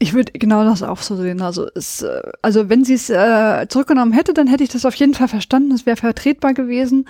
Ich 0.00 0.14
würde 0.14 0.32
genau 0.32 0.64
das 0.64 0.84
auch 0.84 0.98
so 0.98 1.16
sehen. 1.16 1.42
Also, 1.42 1.66
es, 1.74 2.02
äh, 2.02 2.22
also 2.40 2.68
wenn 2.68 2.84
sie 2.84 2.94
es 2.94 3.10
äh, 3.10 3.66
zurückgenommen 3.68 4.12
hätte, 4.12 4.32
dann 4.32 4.46
hätte 4.46 4.62
ich 4.62 4.70
das 4.70 4.84
auf 4.84 4.94
jeden 4.94 5.14
Fall 5.14 5.26
verstanden. 5.26 5.72
Es 5.72 5.86
wäre 5.86 5.96
vertretbar 5.96 6.54
gewesen. 6.54 7.08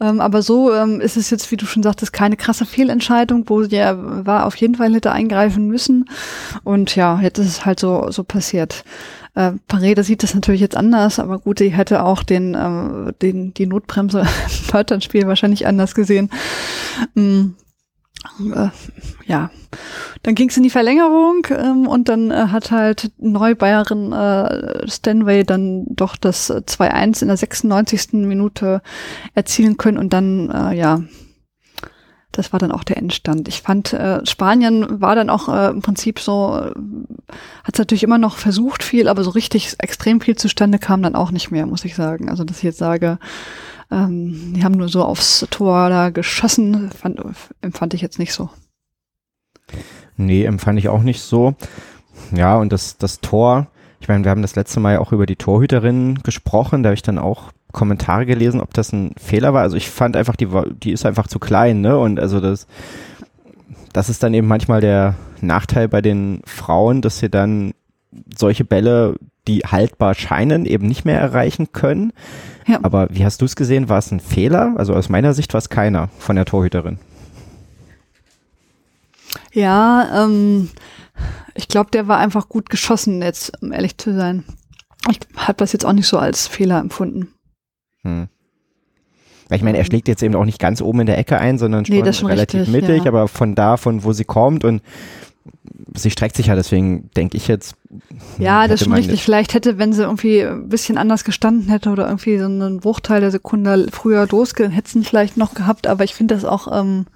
Ähm, 0.00 0.20
aber 0.20 0.42
so 0.42 0.72
ähm, 0.74 1.00
ist 1.00 1.16
es 1.16 1.30
jetzt, 1.30 1.50
wie 1.50 1.56
du 1.56 1.64
schon 1.64 1.82
sagtest, 1.82 2.12
keine 2.12 2.36
krasse 2.36 2.66
Fehlentscheidung, 2.66 3.48
wo 3.48 3.62
der 3.62 4.26
war 4.26 4.44
auf 4.44 4.56
jeden 4.56 4.74
Fall 4.74 4.92
hätte 4.92 5.12
eingreifen 5.12 5.66
müssen. 5.66 6.04
Und 6.62 6.94
ja, 6.94 7.20
jetzt 7.20 7.38
ist 7.38 7.48
es 7.48 7.64
halt 7.64 7.80
so 7.80 8.10
so 8.10 8.22
passiert. 8.22 8.84
Äh, 9.34 9.52
Pareda 9.66 10.02
sieht 10.02 10.22
das 10.22 10.34
natürlich 10.34 10.60
jetzt 10.60 10.76
anders, 10.76 11.18
aber 11.18 11.38
gut, 11.38 11.60
die 11.60 11.68
hätte 11.68 12.04
auch 12.04 12.22
den, 12.22 12.54
äh, 12.54 13.12
den 13.22 13.54
die 13.54 13.66
Notbremse 13.66 14.20
im 14.66 14.72
Deutschlandspiel 14.72 15.26
wahrscheinlich 15.26 15.66
anders 15.66 15.94
gesehen. 15.94 16.30
Mhm 17.14 17.54
äh, 18.54 18.68
ja, 19.26 19.50
dann 20.22 20.34
ging 20.34 20.48
es 20.48 20.56
in 20.56 20.62
die 20.62 20.70
Verlängerung 20.70 21.46
ähm, 21.50 21.86
und 21.86 22.08
dann 22.08 22.30
äh, 22.30 22.46
hat 22.48 22.70
halt 22.70 23.10
Neubayerin 23.18 24.12
äh, 24.12 24.88
Stanway 24.88 25.44
dann 25.44 25.84
doch 25.88 26.16
das 26.16 26.50
2-1 26.50 27.22
in 27.22 27.28
der 27.28 27.36
96. 27.36 28.12
Minute 28.12 28.82
erzielen 29.34 29.76
können 29.76 29.98
und 29.98 30.12
dann, 30.12 30.50
äh, 30.50 30.76
ja, 30.76 31.00
das 32.36 32.52
war 32.52 32.60
dann 32.60 32.72
auch 32.72 32.84
der 32.84 32.98
Endstand. 32.98 33.48
Ich 33.48 33.62
fand, 33.62 33.92
äh, 33.92 34.24
Spanien 34.26 35.00
war 35.00 35.14
dann 35.14 35.30
auch 35.30 35.48
äh, 35.48 35.70
im 35.70 35.80
Prinzip 35.80 36.18
so, 36.20 36.56
äh, 36.58 36.72
hat 37.64 37.74
es 37.74 37.78
natürlich 37.78 38.02
immer 38.02 38.18
noch 38.18 38.36
versucht 38.36 38.82
viel, 38.82 39.08
aber 39.08 39.24
so 39.24 39.30
richtig 39.30 39.74
extrem 39.78 40.20
viel 40.20 40.36
zustande 40.36 40.78
kam 40.78 41.02
dann 41.02 41.14
auch 41.14 41.30
nicht 41.30 41.50
mehr, 41.50 41.66
muss 41.66 41.84
ich 41.84 41.94
sagen. 41.94 42.28
Also, 42.28 42.44
dass 42.44 42.58
ich 42.58 42.62
jetzt 42.62 42.78
sage, 42.78 43.18
ähm, 43.90 44.52
die 44.54 44.64
haben 44.64 44.76
nur 44.76 44.88
so 44.88 45.02
aufs 45.04 45.46
Tor 45.50 45.88
da 45.88 46.10
geschossen, 46.10 46.90
fand, 46.90 47.20
empfand 47.62 47.94
ich 47.94 48.02
jetzt 48.02 48.18
nicht 48.18 48.32
so. 48.32 48.50
Nee, 50.16 50.44
empfand 50.44 50.78
ich 50.78 50.88
auch 50.88 51.02
nicht 51.02 51.22
so. 51.22 51.54
Ja, 52.34 52.56
und 52.56 52.72
das, 52.72 52.98
das 52.98 53.20
Tor, 53.20 53.68
ich 54.00 54.08
meine, 54.08 54.24
wir 54.24 54.30
haben 54.30 54.42
das 54.42 54.56
letzte 54.56 54.80
Mal 54.80 54.94
ja 54.94 55.00
auch 55.00 55.12
über 55.12 55.26
die 55.26 55.36
Torhüterin 55.36 56.22
gesprochen, 56.22 56.82
da 56.82 56.88
habe 56.88 56.94
ich 56.94 57.02
dann 57.02 57.18
auch 57.18 57.52
Kommentare 57.76 58.26
gelesen, 58.26 58.60
ob 58.60 58.74
das 58.74 58.92
ein 58.92 59.12
Fehler 59.18 59.54
war. 59.54 59.62
Also 59.62 59.76
ich 59.76 59.90
fand 59.90 60.16
einfach, 60.16 60.34
die, 60.34 60.48
die 60.82 60.92
ist 60.92 61.06
einfach 61.06 61.28
zu 61.28 61.38
klein, 61.38 61.82
ne? 61.82 61.96
Und 61.98 62.18
also 62.18 62.40
das, 62.40 62.66
das 63.92 64.08
ist 64.08 64.22
dann 64.22 64.34
eben 64.34 64.48
manchmal 64.48 64.80
der 64.80 65.14
Nachteil 65.42 65.86
bei 65.86 66.00
den 66.00 66.40
Frauen, 66.46 67.02
dass 67.02 67.18
sie 67.18 67.28
dann 67.28 67.74
solche 68.36 68.64
Bälle, 68.64 69.16
die 69.46 69.60
haltbar 69.60 70.14
scheinen, 70.14 70.64
eben 70.64 70.88
nicht 70.88 71.04
mehr 71.04 71.20
erreichen 71.20 71.72
können. 71.72 72.12
Ja. 72.66 72.80
Aber 72.82 73.08
wie 73.10 73.24
hast 73.24 73.42
du 73.42 73.44
es 73.44 73.54
gesehen? 73.54 73.90
War 73.90 73.98
es 73.98 74.10
ein 74.10 74.20
Fehler? 74.20 74.74
Also 74.76 74.94
aus 74.94 75.10
meiner 75.10 75.34
Sicht 75.34 75.52
war 75.52 75.58
es 75.58 75.68
keiner 75.68 76.08
von 76.18 76.34
der 76.34 76.46
Torhüterin. 76.46 76.98
Ja, 79.52 80.24
ähm, 80.24 80.70
ich 81.54 81.68
glaube, 81.68 81.90
der 81.90 82.08
war 82.08 82.18
einfach 82.18 82.48
gut 82.48 82.70
geschossen, 82.70 83.20
jetzt, 83.20 83.52
um 83.62 83.70
ehrlich 83.70 83.98
zu 83.98 84.14
sein. 84.14 84.44
Ich 85.10 85.20
habe 85.36 85.58
das 85.58 85.72
jetzt 85.72 85.84
auch 85.84 85.92
nicht 85.92 86.08
so 86.08 86.18
als 86.18 86.48
Fehler 86.48 86.80
empfunden. 86.80 87.35
Hm. 88.06 88.28
Weil 89.48 89.58
ich 89.58 89.64
meine, 89.64 89.78
er 89.78 89.84
schlägt 89.84 90.08
jetzt 90.08 90.22
eben 90.22 90.34
auch 90.34 90.44
nicht 90.44 90.58
ganz 90.58 90.80
oben 90.80 91.00
in 91.00 91.06
der 91.06 91.18
Ecke 91.18 91.38
ein, 91.38 91.58
sondern 91.58 91.84
schon, 91.84 91.96
Nee, 91.96 92.02
das 92.02 92.18
schon 92.18 92.28
relativ 92.28 92.62
richtig, 92.62 92.74
mittig, 92.74 93.04
ja. 93.04 93.10
aber 93.10 93.28
von 93.28 93.54
da, 93.54 93.76
von 93.76 94.02
wo 94.02 94.12
sie 94.12 94.24
kommt 94.24 94.64
und 94.64 94.82
sie 95.94 96.10
streckt 96.10 96.36
sich 96.36 96.46
ja, 96.46 96.56
deswegen 96.56 97.10
denke 97.16 97.36
ich 97.36 97.46
jetzt. 97.46 97.76
Ja, 98.38 98.66
das 98.66 98.80
ist 98.80 98.86
schon 98.86 98.94
richtig. 98.94 99.22
Vielleicht 99.22 99.54
hätte, 99.54 99.78
wenn 99.78 99.92
sie 99.92 100.02
irgendwie 100.02 100.42
ein 100.42 100.68
bisschen 100.68 100.98
anders 100.98 101.22
gestanden 101.22 101.68
hätte 101.68 101.90
oder 101.90 102.06
irgendwie 102.06 102.38
so 102.38 102.46
einen 102.46 102.80
Bruchteil 102.80 103.20
der 103.20 103.30
Sekunde 103.30 103.86
früher 103.92 104.26
losgehen, 104.26 104.72
hätte 104.72 104.90
sie 104.90 104.98
ihn 104.98 105.04
vielleicht 105.04 105.36
noch 105.36 105.54
gehabt, 105.54 105.86
aber 105.86 106.02
ich 106.02 106.14
finde 106.14 106.34
das 106.34 106.44
auch, 106.44 106.66
ähm, 106.76 107.06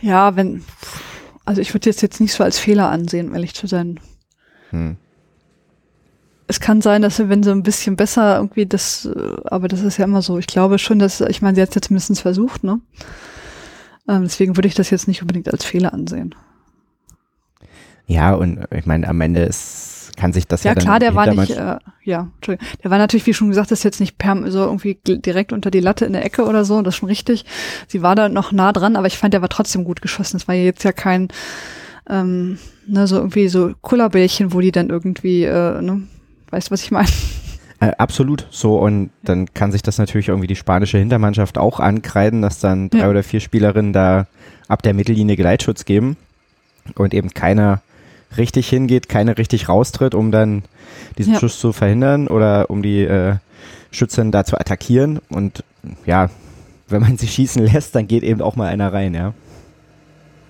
ja, 0.00 0.34
wenn, 0.34 0.64
also 1.44 1.60
ich 1.60 1.72
würde 1.72 1.88
jetzt 1.88 2.02
jetzt 2.02 2.20
nicht 2.20 2.32
so 2.32 2.42
als 2.42 2.58
Fehler 2.58 2.90
ansehen, 2.90 3.28
um 3.28 3.34
ehrlich 3.34 3.54
zu 3.54 3.68
sein. 3.68 4.00
Hm. 4.70 4.96
Es 6.48 6.60
kann 6.60 6.80
sein, 6.80 7.02
dass 7.02 7.16
sie, 7.16 7.28
wenn 7.28 7.42
sie 7.42 7.50
ein 7.50 7.62
bisschen 7.62 7.96
besser 7.96 8.36
irgendwie 8.36 8.66
das, 8.66 9.06
äh, 9.06 9.36
aber 9.44 9.68
das 9.68 9.82
ist 9.82 9.96
ja 9.96 10.04
immer 10.04 10.22
so. 10.22 10.38
Ich 10.38 10.46
glaube 10.46 10.78
schon, 10.78 10.98
dass, 10.98 11.20
ich 11.20 11.42
meine, 11.42 11.56
sie 11.56 11.62
hat 11.62 11.70
es 11.70 11.74
jetzt 11.74 11.90
mindestens 11.90 12.20
versucht, 12.20 12.64
ne? 12.64 12.80
Ähm, 14.08 14.22
deswegen 14.22 14.56
würde 14.56 14.68
ich 14.68 14.74
das 14.74 14.90
jetzt 14.90 15.08
nicht 15.08 15.22
unbedingt 15.22 15.52
als 15.52 15.64
Fehler 15.64 15.92
ansehen. 15.92 16.34
Ja, 18.06 18.34
und 18.34 18.60
ich 18.70 18.86
meine, 18.86 19.08
am 19.08 19.20
Ende 19.20 19.42
ist, 19.42 20.12
kann 20.16 20.32
sich 20.32 20.46
das 20.46 20.62
ja, 20.62 20.70
Ja, 20.70 20.74
dann 20.76 20.84
klar, 20.84 20.98
der 21.00 21.14
war 21.14 21.26
nicht, 21.34 21.50
äh, 21.50 21.78
ja, 22.04 22.30
Entschuldigung. 22.36 22.68
Der 22.84 22.90
war 22.90 22.98
natürlich, 22.98 23.26
wie 23.26 23.34
schon 23.34 23.48
gesagt, 23.48 23.70
das 23.70 23.80
ist 23.80 23.84
jetzt 23.84 24.00
nicht 24.00 24.16
per, 24.16 24.50
so 24.50 24.60
irgendwie 24.60 24.98
direkt 25.04 25.52
unter 25.52 25.70
die 25.70 25.80
Latte 25.80 26.04
in 26.04 26.12
der 26.12 26.24
Ecke 26.24 26.44
oder 26.44 26.64
so, 26.64 26.80
das 26.82 26.94
ist 26.94 26.98
schon 26.98 27.08
richtig. 27.08 27.44
Sie 27.88 28.02
war 28.02 28.14
da 28.14 28.28
noch 28.28 28.52
nah 28.52 28.72
dran, 28.72 28.94
aber 28.94 29.08
ich 29.08 29.18
fand, 29.18 29.34
der 29.34 29.42
war 29.42 29.48
trotzdem 29.48 29.84
gut 29.84 30.00
geschossen. 30.00 30.36
Es 30.36 30.46
war 30.46 30.54
ja 30.54 30.62
jetzt 30.62 30.84
ja 30.84 30.92
kein, 30.92 31.28
ähm, 32.08 32.58
ne, 32.86 33.06
so 33.08 33.16
irgendwie 33.16 33.48
so 33.48 33.72
Kullerbällchen, 33.82 34.52
wo 34.52 34.60
die 34.60 34.72
dann 34.72 34.88
irgendwie, 34.88 35.44
äh, 35.44 35.82
ne, 35.82 36.02
weißt 36.50 36.68
du, 36.68 36.72
was 36.72 36.82
ich 36.82 36.90
meine? 36.90 37.08
Äh, 37.80 37.92
absolut 37.98 38.46
so 38.50 38.78
und 38.78 39.10
dann 39.22 39.52
kann 39.52 39.70
sich 39.70 39.82
das 39.82 39.98
natürlich 39.98 40.28
irgendwie 40.28 40.46
die 40.46 40.56
spanische 40.56 40.96
Hintermannschaft 40.98 41.58
auch 41.58 41.78
ankreiden, 41.78 42.40
dass 42.40 42.58
dann 42.58 42.88
drei 42.88 43.00
Ja. 43.00 43.10
oder 43.10 43.22
vier 43.22 43.40
Spielerinnen 43.40 43.92
da 43.92 44.26
ab 44.66 44.82
der 44.82 44.94
Mittellinie 44.94 45.36
Geleitschutz 45.36 45.84
geben 45.84 46.16
und 46.94 47.12
eben 47.12 47.34
keiner 47.34 47.82
richtig 48.38 48.68
hingeht, 48.70 49.08
keine 49.10 49.36
richtig 49.36 49.68
raustritt, 49.68 50.14
um 50.14 50.30
dann 50.32 50.62
diesen 51.18 51.34
Ja. 51.34 51.40
Schuss 51.40 51.60
zu 51.60 51.72
verhindern 51.74 52.28
oder 52.28 52.70
um 52.70 52.82
die 52.82 53.02
äh, 53.02 53.34
Schützen 53.90 54.32
da 54.32 54.44
zu 54.44 54.58
attackieren 54.58 55.20
und 55.28 55.62
ja, 56.06 56.30
wenn 56.88 57.02
man 57.02 57.18
sie 57.18 57.28
schießen 57.28 57.62
lässt, 57.66 57.94
dann 57.94 58.06
geht 58.08 58.22
eben 58.22 58.40
auch 58.40 58.56
mal 58.56 58.68
einer 58.68 58.90
rein, 58.92 59.12
ja. 59.14 59.34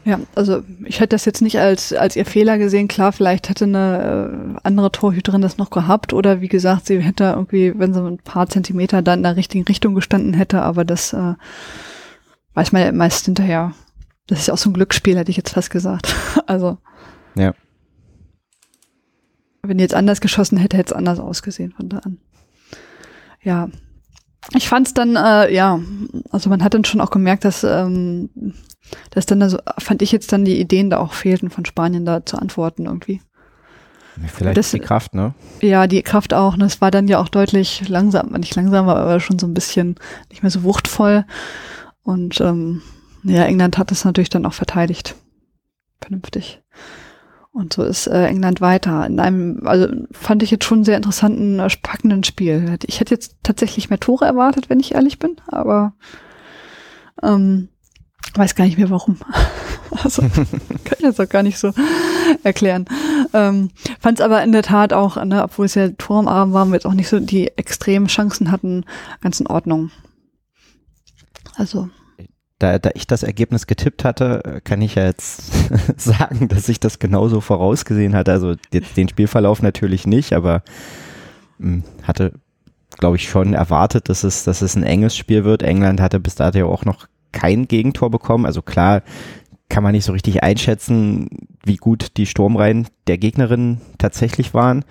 Ja, 0.07 0.21
also 0.37 0.63
ich 0.85 1.01
hätte 1.01 1.17
das 1.17 1.25
jetzt 1.25 1.43
nicht 1.43 1.59
als, 1.59 1.93
als 1.93 2.15
ihr 2.15 2.25
Fehler 2.25 2.59
gesehen. 2.59 2.87
Klar, 2.87 3.11
vielleicht 3.11 3.49
hätte 3.49 3.65
eine 3.65 4.55
äh, 4.55 4.61
andere 4.63 4.93
Torhüterin 4.93 5.43
das 5.43 5.59
noch 5.59 5.71
gehabt 5.71 6.13
oder 6.13 6.41
wie 6.41 6.47
gesagt, 6.47 6.87
sie 6.87 7.01
hätte 7.01 7.25
irgendwie, 7.25 7.77
wenn 7.77 7.93
sie 7.93 8.01
ein 8.01 8.19
paar 8.19 8.49
Zentimeter 8.49 9.03
da 9.03 9.15
in 9.15 9.25
der 9.25 9.35
richtigen 9.35 9.65
Richtung 9.65 9.97
gestanden 9.97 10.33
hätte, 10.33 10.63
aber 10.63 10.85
das 10.85 11.13
äh, 11.13 11.35
weiß 12.55 12.71
man 12.71 12.83
ja 12.83 12.93
meist 12.93 13.25
hinterher. 13.25 13.73
Das 14.29 14.39
ist 14.39 14.47
ja 14.47 14.55
auch 14.55 14.59
so 14.59 14.71
ein 14.71 14.75
Glücksspiel, 14.75 15.19
hätte 15.19 15.33
ich 15.33 15.37
jetzt 15.37 15.53
fast 15.53 15.71
gesagt. 15.71 16.15
Also. 16.47 16.79
Ja. 17.35 17.55
Wenn 19.63 19.79
die 19.79 19.83
jetzt 19.83 19.95
anders 19.95 20.21
geschossen 20.21 20.59
hätte, 20.59 20.77
hätte 20.77 20.93
es 20.93 20.97
anders 20.97 21.19
ausgesehen 21.19 21.73
von 21.73 21.89
da 21.89 21.99
an. 21.99 22.19
Ja. 23.43 23.69
Ich 24.55 24.69
fand 24.69 24.87
es 24.87 24.95
dann, 24.95 25.17
äh, 25.17 25.53
ja, 25.53 25.81
also 26.31 26.49
man 26.50 26.62
hat 26.62 26.75
dann 26.75 26.85
schon 26.85 27.00
auch 27.00 27.11
gemerkt, 27.11 27.45
dass, 27.45 27.65
ähm, 27.65 28.31
dass 29.11 29.26
dann, 29.26 29.43
also 29.43 29.59
fand 29.79 30.03
ich 30.03 30.12
jetzt 30.12 30.33
dann 30.33 30.45
die 30.45 30.61
Ideen 30.61 30.91
da 30.91 30.99
auch 30.99 31.12
fehlten 31.15 31.50
von 31.50 31.65
Spanien 31.65 32.05
da 32.05 32.25
zu 32.25 32.38
antworten 32.38 32.87
irgendwie. 32.87 33.21
Vielleicht 34.29 34.57
Das- 34.57 34.71
die 34.71 34.79
Kraft, 34.79 35.15
ne? 35.15 35.35
Ja, 35.61 35.87
die 35.87 36.03
Kraft 36.03 36.33
auch. 36.33 36.57
Ne? 36.57 36.65
Es 36.65 36.81
war 36.81 36.91
dann 36.91 37.07
ja 37.09 37.19
auch 37.21 37.29
deutlich 37.29 37.87
langsam, 37.88 38.31
nicht 38.33 38.55
langsamer, 38.55 38.97
aber 38.97 39.21
schon 39.21 39.38
so 39.38 39.47
ein 39.47 39.53
bisschen 39.55 39.97
nicht 40.31 40.43
mehr 40.43 40.50
so 40.50 40.62
wuchtvoll. 40.62 41.25
Und 42.03 42.41
ähm, 42.41 42.81
ja, 43.25 43.45
England 43.45 43.76
hat 43.79 43.91
das 43.91 44.05
natürlich 44.05 44.31
dann 44.31 44.47
auch 44.47 44.55
verteidigt. 44.55 45.17
Vernünftig. 46.00 46.62
Und 47.57 47.73
so 47.73 47.85
ist 47.85 48.07
äh, 48.07 48.27
England 48.27 48.61
weiter. 48.61 49.07
In 49.07 49.19
einem, 49.19 49.63
also 49.65 49.89
fand 50.13 50.43
ich 50.43 50.51
jetzt 50.51 50.67
schon 50.67 50.85
sehr 50.85 50.99
interessanten, 50.99 51.59
äh, 51.59 51.69
packenden 51.81 52.23
Spiel. 52.23 52.77
Ich 52.85 53.01
hätte 53.01 53.15
jetzt 53.15 53.37
tatsächlich 53.43 53.89
mehr 53.89 53.99
Tore 53.99 54.27
erwartet, 54.27 54.69
wenn 54.69 54.79
ich 54.79 54.95
ehrlich 54.95 55.19
bin, 55.19 55.37
aber 55.47 55.95
ähm, 57.23 57.71
weiß 58.35 58.57
gar 58.57 58.67
nicht 58.67 58.77
mehr 58.77 58.91
warum. 58.91 59.17
also 60.05 60.21
kann 60.85 60.99
ich 60.99 61.05
jetzt 61.05 61.19
auch 61.19 61.31
gar 61.31 61.43
nicht 61.43 61.59
so 61.59 61.73
erklären. 62.43 62.85
Ähm, 63.33 63.71
Fand 64.01 64.19
es 64.21 64.25
aber 64.25 64.43
in 64.43 64.53
der 64.53 64.63
Tat 64.63 64.93
auch, 64.93 65.17
ne, 65.25 65.43
obwohl 65.43 65.65
es 65.65 65.77
ja 65.77 65.89
turmarm 65.89 66.53
war, 66.53 66.67
wir 66.67 66.75
jetzt 66.75 66.87
auch 66.87 66.93
nicht 66.93 67.09
so 67.09 67.21
die 67.21 67.57
extremen 67.57 68.09
Chancen 68.09 68.51
hatten, 68.51 68.85
ganz 69.23 69.41
in 69.41 69.47
Ordnung. 69.47 69.91
Also, 71.55 71.89
Da, 72.59 72.79
da 72.79 72.91
ich 72.95 73.07
das 73.07 73.23
Ergebnis 73.23 73.67
getippt 73.67 74.05
hatte, 74.05 74.43
äh, 74.45 74.61
kann 74.63 74.81
ich 74.81 74.95
ja 74.95 75.05
jetzt 75.05 75.53
sagen, 75.97 76.49
dass 76.49 76.69
ich 76.69 76.81
das 76.81 76.99
genauso 76.99 77.41
vorausgesehen 77.41 78.15
hatte. 78.15 78.33
Also 78.33 78.55
jetzt 78.73 78.97
den 78.97 79.09
Spielverlauf 79.09 79.63
natürlich 79.63 80.07
nicht, 80.07 80.33
aber 80.33 80.63
mh, 81.59 81.83
hatte, 82.03 82.33
glaube 82.99 83.17
ich, 83.17 83.29
schon 83.29 83.53
erwartet, 83.53 84.09
dass 84.09 84.25
es, 84.25 84.45
dass 84.45 84.63
es 84.63 84.75
ein 84.75 84.85
enges 84.85 85.17
Spiel 85.17 85.45
wird. 85.45 85.63
England 85.63 86.01
hatte 86.01 86.19
bis 86.19 86.35
dato 86.35 86.67
auch 86.73 86.85
noch 86.85 87.09
kein 87.33 87.69
Gegentor 87.69 88.11
bekommen. 88.11 88.47
Also 88.47 88.63
klar 88.63 89.03
kann 89.69 89.83
man 89.83 89.93
nicht 89.93 90.05
so 90.05 90.13
richtig 90.13 90.43
einschätzen, 90.43 91.29
wie 91.65 91.77
gut 91.77 92.17
die 92.17 92.27
Sturmreihen 92.27 92.87
der 93.07 93.19
Gegnerin 93.19 93.81
tatsächlich 93.99 94.55
waren. 94.55 94.85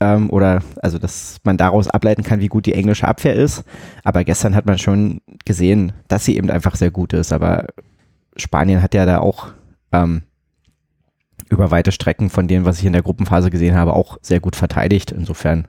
Ähm, 0.00 0.30
oder 0.30 0.62
also, 0.80 0.98
dass 0.98 1.40
man 1.42 1.56
daraus 1.56 1.88
ableiten 1.88 2.22
kann, 2.22 2.40
wie 2.40 2.48
gut 2.48 2.66
die 2.66 2.74
englische 2.74 3.08
Abwehr 3.08 3.34
ist. 3.34 3.64
Aber 4.04 4.24
gestern 4.24 4.54
hat 4.54 4.66
man 4.66 4.78
schon 4.78 5.20
gesehen, 5.44 5.92
dass 6.06 6.24
sie 6.24 6.36
eben 6.36 6.50
einfach 6.50 6.76
sehr 6.76 6.90
gut 6.90 7.12
ist. 7.12 7.32
Aber 7.32 7.66
Spanien 8.36 8.82
hat 8.82 8.94
ja 8.94 9.06
da 9.06 9.18
auch 9.18 9.48
ähm, 9.92 10.22
über 11.48 11.70
weite 11.70 11.92
Strecken 11.92 12.30
von 12.30 12.46
dem, 12.46 12.64
was 12.64 12.78
ich 12.78 12.84
in 12.84 12.92
der 12.92 13.02
Gruppenphase 13.02 13.50
gesehen 13.50 13.74
habe, 13.74 13.94
auch 13.94 14.18
sehr 14.22 14.40
gut 14.40 14.54
verteidigt. 14.54 15.10
Insofern, 15.10 15.66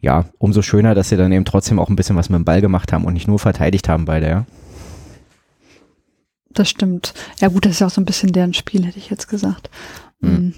ja, 0.00 0.26
umso 0.38 0.62
schöner, 0.62 0.94
dass 0.94 1.08
sie 1.08 1.16
dann 1.16 1.32
eben 1.32 1.44
trotzdem 1.44 1.78
auch 1.78 1.88
ein 1.88 1.96
bisschen 1.96 2.16
was 2.16 2.28
mit 2.28 2.38
dem 2.38 2.44
Ball 2.44 2.60
gemacht 2.60 2.92
haben 2.92 3.04
und 3.04 3.14
nicht 3.14 3.26
nur 3.28 3.38
verteidigt 3.38 3.88
haben 3.88 4.04
beide, 4.04 4.28
ja. 4.28 4.46
das 6.54 6.68
stimmt. 6.70 7.14
Ja 7.40 7.48
gut, 7.48 7.64
das 7.64 7.72
ist 7.72 7.80
ja 7.80 7.86
auch 7.88 7.90
so 7.90 8.00
ein 8.00 8.04
bisschen 8.06 8.32
deren 8.32 8.54
Spiel, 8.54 8.86
hätte 8.86 8.98
ich 8.98 9.10
jetzt 9.10 9.28
gesagt. 9.28 9.70
Mhm. 10.20 10.54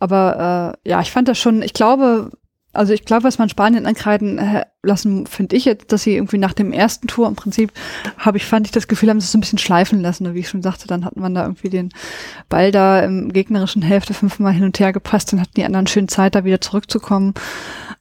Aber 0.00 0.74
äh, 0.84 0.88
ja, 0.88 1.00
ich 1.00 1.12
fand 1.12 1.28
das 1.28 1.38
schon, 1.38 1.62
ich 1.62 1.72
glaube, 1.72 2.32
also 2.72 2.92
ich 2.92 3.04
glaube, 3.04 3.24
was 3.24 3.38
man 3.38 3.48
Spanien 3.48 3.86
ankreiden 3.86 4.38
äh, 4.38 4.64
lassen, 4.82 5.26
finde 5.26 5.56
ich 5.56 5.64
jetzt, 5.64 5.92
dass 5.92 6.04
sie 6.04 6.14
irgendwie 6.14 6.38
nach 6.38 6.52
dem 6.52 6.72
ersten 6.72 7.08
Tour 7.08 7.26
im 7.26 7.34
Prinzip, 7.34 7.72
habe 8.16 8.38
ich, 8.38 8.46
fand 8.46 8.66
ich 8.66 8.72
das 8.72 8.86
Gefühl, 8.86 9.10
haben 9.10 9.20
sie 9.20 9.26
es 9.26 9.34
ein 9.34 9.40
bisschen 9.40 9.58
schleifen 9.58 10.00
lassen. 10.00 10.26
Und 10.26 10.34
wie 10.34 10.40
ich 10.40 10.48
schon 10.48 10.62
sagte, 10.62 10.86
dann 10.86 11.04
hat 11.04 11.16
man 11.16 11.34
da 11.34 11.42
irgendwie 11.42 11.68
den 11.68 11.90
Ball 12.48 12.70
da 12.70 13.00
im 13.00 13.32
gegnerischen 13.32 13.82
Hälfte 13.82 14.14
fünfmal 14.14 14.52
hin 14.52 14.64
und 14.64 14.78
her 14.78 14.92
gepasst, 14.92 15.32
dann 15.32 15.40
hatten 15.40 15.54
die 15.56 15.64
anderen 15.64 15.86
schön 15.88 16.08
Zeit, 16.08 16.34
da 16.34 16.44
wieder 16.44 16.60
zurückzukommen. 16.60 17.34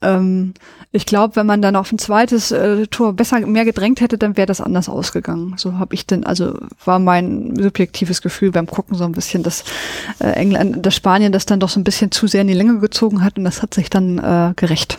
Ähm, 0.01 0.53
ich 0.91 1.05
glaube, 1.05 1.35
wenn 1.35 1.45
man 1.45 1.61
dann 1.61 1.75
auf 1.75 1.91
ein 1.91 1.99
zweites 1.99 2.51
äh, 2.51 2.87
Tor 2.87 3.13
besser 3.13 3.39
mehr 3.45 3.65
gedrängt 3.65 4.01
hätte, 4.01 4.17
dann 4.17 4.37
wäre 4.37 4.47
das 4.47 4.61
anders 4.61 4.87
ausgegangen. 4.87 5.55
So 5.57 5.77
habe 5.77 5.93
ich 5.93 6.07
denn, 6.07 6.25
also 6.25 6.57
war 6.85 6.99
mein 6.99 7.55
subjektives 7.57 8.21
Gefühl 8.21 8.51
beim 8.51 8.67
Gucken 8.67 8.95
so 8.95 9.03
ein 9.03 9.11
bisschen, 9.11 9.43
dass 9.43 9.65
äh, 10.19 10.31
England, 10.31 10.85
dass 10.85 10.95
Spanien 10.95 11.31
das 11.31 11.45
dann 11.45 11.59
doch 11.59 11.69
so 11.69 11.79
ein 11.79 11.83
bisschen 11.83 12.11
zu 12.11 12.27
sehr 12.27 12.41
in 12.41 12.47
die 12.47 12.53
Länge 12.53 12.79
gezogen 12.79 13.23
hat 13.23 13.37
und 13.37 13.43
das 13.43 13.61
hat 13.61 13.73
sich 13.73 13.89
dann 13.89 14.19
äh, 14.19 14.53
gerecht. 14.55 14.97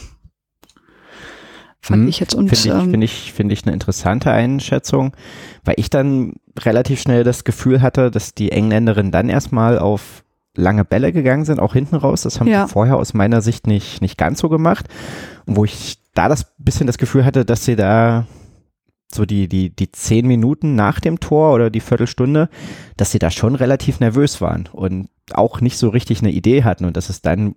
Fand 1.80 2.02
Hm, 2.02 2.09
ich 2.09 2.21
jetzt 2.21 2.35
und 2.35 2.50
Finde 2.50 2.69
ich, 2.69 2.85
ähm, 2.85 2.90
finde 2.90 3.04
ich, 3.07 3.33
finde 3.33 3.54
ich 3.54 3.64
eine 3.64 3.73
interessante 3.73 4.30
Einschätzung, 4.30 5.16
weil 5.64 5.75
ich 5.78 5.88
dann 5.88 6.35
relativ 6.59 7.00
schnell 7.00 7.25
das 7.25 7.45
Gefühl 7.45 7.80
hatte, 7.80 8.11
dass 8.11 8.35
die 8.35 8.52
Engländerinnen 8.52 9.12
dann 9.12 9.30
erstmal 9.30 9.78
auf 9.78 10.23
lange 10.57 10.85
Bälle 10.85 11.12
gegangen 11.12 11.45
sind, 11.45 11.61
auch 11.61 11.73
hinten 11.75 11.97
raus. 11.97 12.23
Das 12.23 12.40
haben 12.40 12.49
Ja. 12.49 12.66
sie 12.66 12.73
vorher 12.73 12.97
aus 12.97 13.14
meiner 13.14 13.40
Sicht 13.40 13.66
nicht, 13.66 14.00
nicht 14.02 14.19
ganz 14.19 14.40
so 14.40 14.49
gemacht. 14.49 14.87
Und 15.47 15.57
wo 15.57 15.64
ich 15.64 15.99
da 16.14 16.28
das 16.28 16.52
bisschen 16.59 16.87
das 16.87 16.99
Gefühl 16.99 17.25
hatte, 17.25 17.45
dass 17.45 17.64
sie 17.64 17.76
da 17.76 18.26
so 19.12 19.26
die, 19.26 19.49
die, 19.49 19.71
die 19.75 19.90
zehn 19.90 20.26
Minuten 20.26 20.76
nach 20.76 21.00
dem 21.00 21.19
Tor 21.19 21.52
oder 21.54 21.69
die 21.71 21.80
Viertelstunde, 21.80 22.49
dass 22.97 23.11
sie 23.11 23.19
da 23.19 23.30
schon 23.30 23.57
relativ 23.57 23.99
nervös 24.00 24.40
waren 24.40 24.69
und 24.73 25.09
auch 25.33 25.61
nicht 25.61 25.78
so 25.78 25.88
richtig 25.88 26.21
eine 26.21 26.30
Idee 26.30 26.62
hatten 26.64 26.85
und 26.85 26.97
dass 26.97 27.09
es 27.09 27.21
dann 27.23 27.54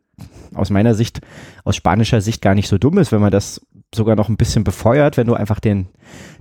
aus 0.56 0.70
meiner 0.72 0.94
Sicht, 0.96 1.22
aus 1.64 1.76
spanischer 1.76 2.22
Sicht 2.22 2.42
gar 2.42 2.56
nicht 2.56 2.68
so 2.68 2.78
dumm 2.78 2.98
ist, 2.98 3.12
wenn 3.12 3.22
man 3.22 3.32
das 3.32 3.62
sogar 3.94 4.16
noch 4.16 4.30
ein 4.30 4.38
bisschen 4.38 4.64
befeuert, 4.64 5.18
wenn 5.18 5.28
du 5.28 5.36
einfach 5.36 5.60
den, 5.60 5.88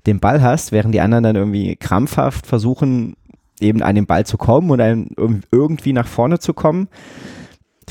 den 0.07 0.21
Ball 0.21 0.41
hast, 0.43 0.73
während 0.73 0.95
die 0.95 1.01
anderen 1.01 1.25
dann 1.25 1.37
irgendwie 1.37 1.77
krampfhaft 1.77 2.47
versuchen, 2.47 3.15
eben 3.61 3.83
an 3.83 3.95
den 3.95 4.07
Ball 4.07 4.27
zu 4.27 4.37
kommen 4.37 4.71
und 4.71 4.81
irg- 4.81 5.43
irgendwie 5.51 5.93
nach 5.93 6.07
vorne 6.07 6.39
zu 6.39 6.55
kommen, 6.55 6.89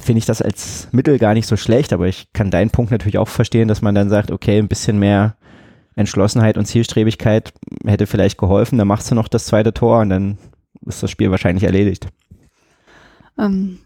finde 0.01 0.20
ich 0.20 0.25
das 0.25 0.41
als 0.41 0.88
Mittel 0.91 1.20
gar 1.20 1.34
nicht 1.34 1.48
so 1.48 1.58
schlecht, 1.58 1.94
aber 1.94 2.08
ich 2.08 2.32
kann 2.34 2.51
deinen 2.51 2.72
Punkt 2.72 2.91
natürlich 2.91 3.18
auch 3.18 3.27
verstehen, 3.27 3.68
dass 3.68 3.82
man 3.82 3.96
dann 3.96 4.10
sagt, 4.10 4.32
okay, 4.32 4.58
ein 4.58 4.68
bisschen 4.68 5.00
mehr 5.00 5.36
Entschlossenheit 5.96 6.58
und 6.58 6.65
Zielstrebigkeit 6.65 7.53
hätte 7.86 8.08
vielleicht 8.08 8.38
geholfen, 8.38 8.77
dann 8.77 8.88
machst 8.88 9.12
du 9.12 9.15
noch 9.15 9.27
das 9.27 9.46
zweite 9.46 9.74
Tor 9.74 10.00
und 10.00 10.10
dann 10.10 10.38
ist 10.86 11.03
das 11.03 11.12
Spiel 11.12 11.30
wahrscheinlich 11.30 11.65
erledigt. 11.65 12.08
Ähm, 13.38 13.80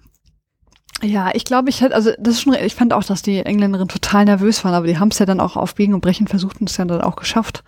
Ja, 1.03 1.31
ich 1.33 1.43
glaube, 1.43 1.69
ich 1.69 1.81
hätte, 1.81 1.93
also 1.93 2.11
das 2.17 2.35
ist 2.35 2.41
schon, 2.41 2.53
ich 2.53 2.73
fand 2.73 2.93
auch, 2.93 3.03
dass 3.03 3.21
die 3.21 3.39
Engländerinnen 3.39 3.89
total 3.89 4.23
nervös 4.23 4.63
waren, 4.63 4.73
aber 4.73 4.87
die 4.87 4.97
haben 4.97 5.09
es 5.09 5.19
ja 5.19 5.25
dann 5.25 5.41
auch 5.41 5.57
auf 5.57 5.75
Biegen 5.75 5.93
und 5.93 5.99
Brechen 5.99 6.27
versucht 6.27 6.61
und 6.61 6.69
es 6.69 6.77
ja 6.77 6.85
dann 6.85 7.01
auch 7.01 7.17
geschafft, 7.17 7.65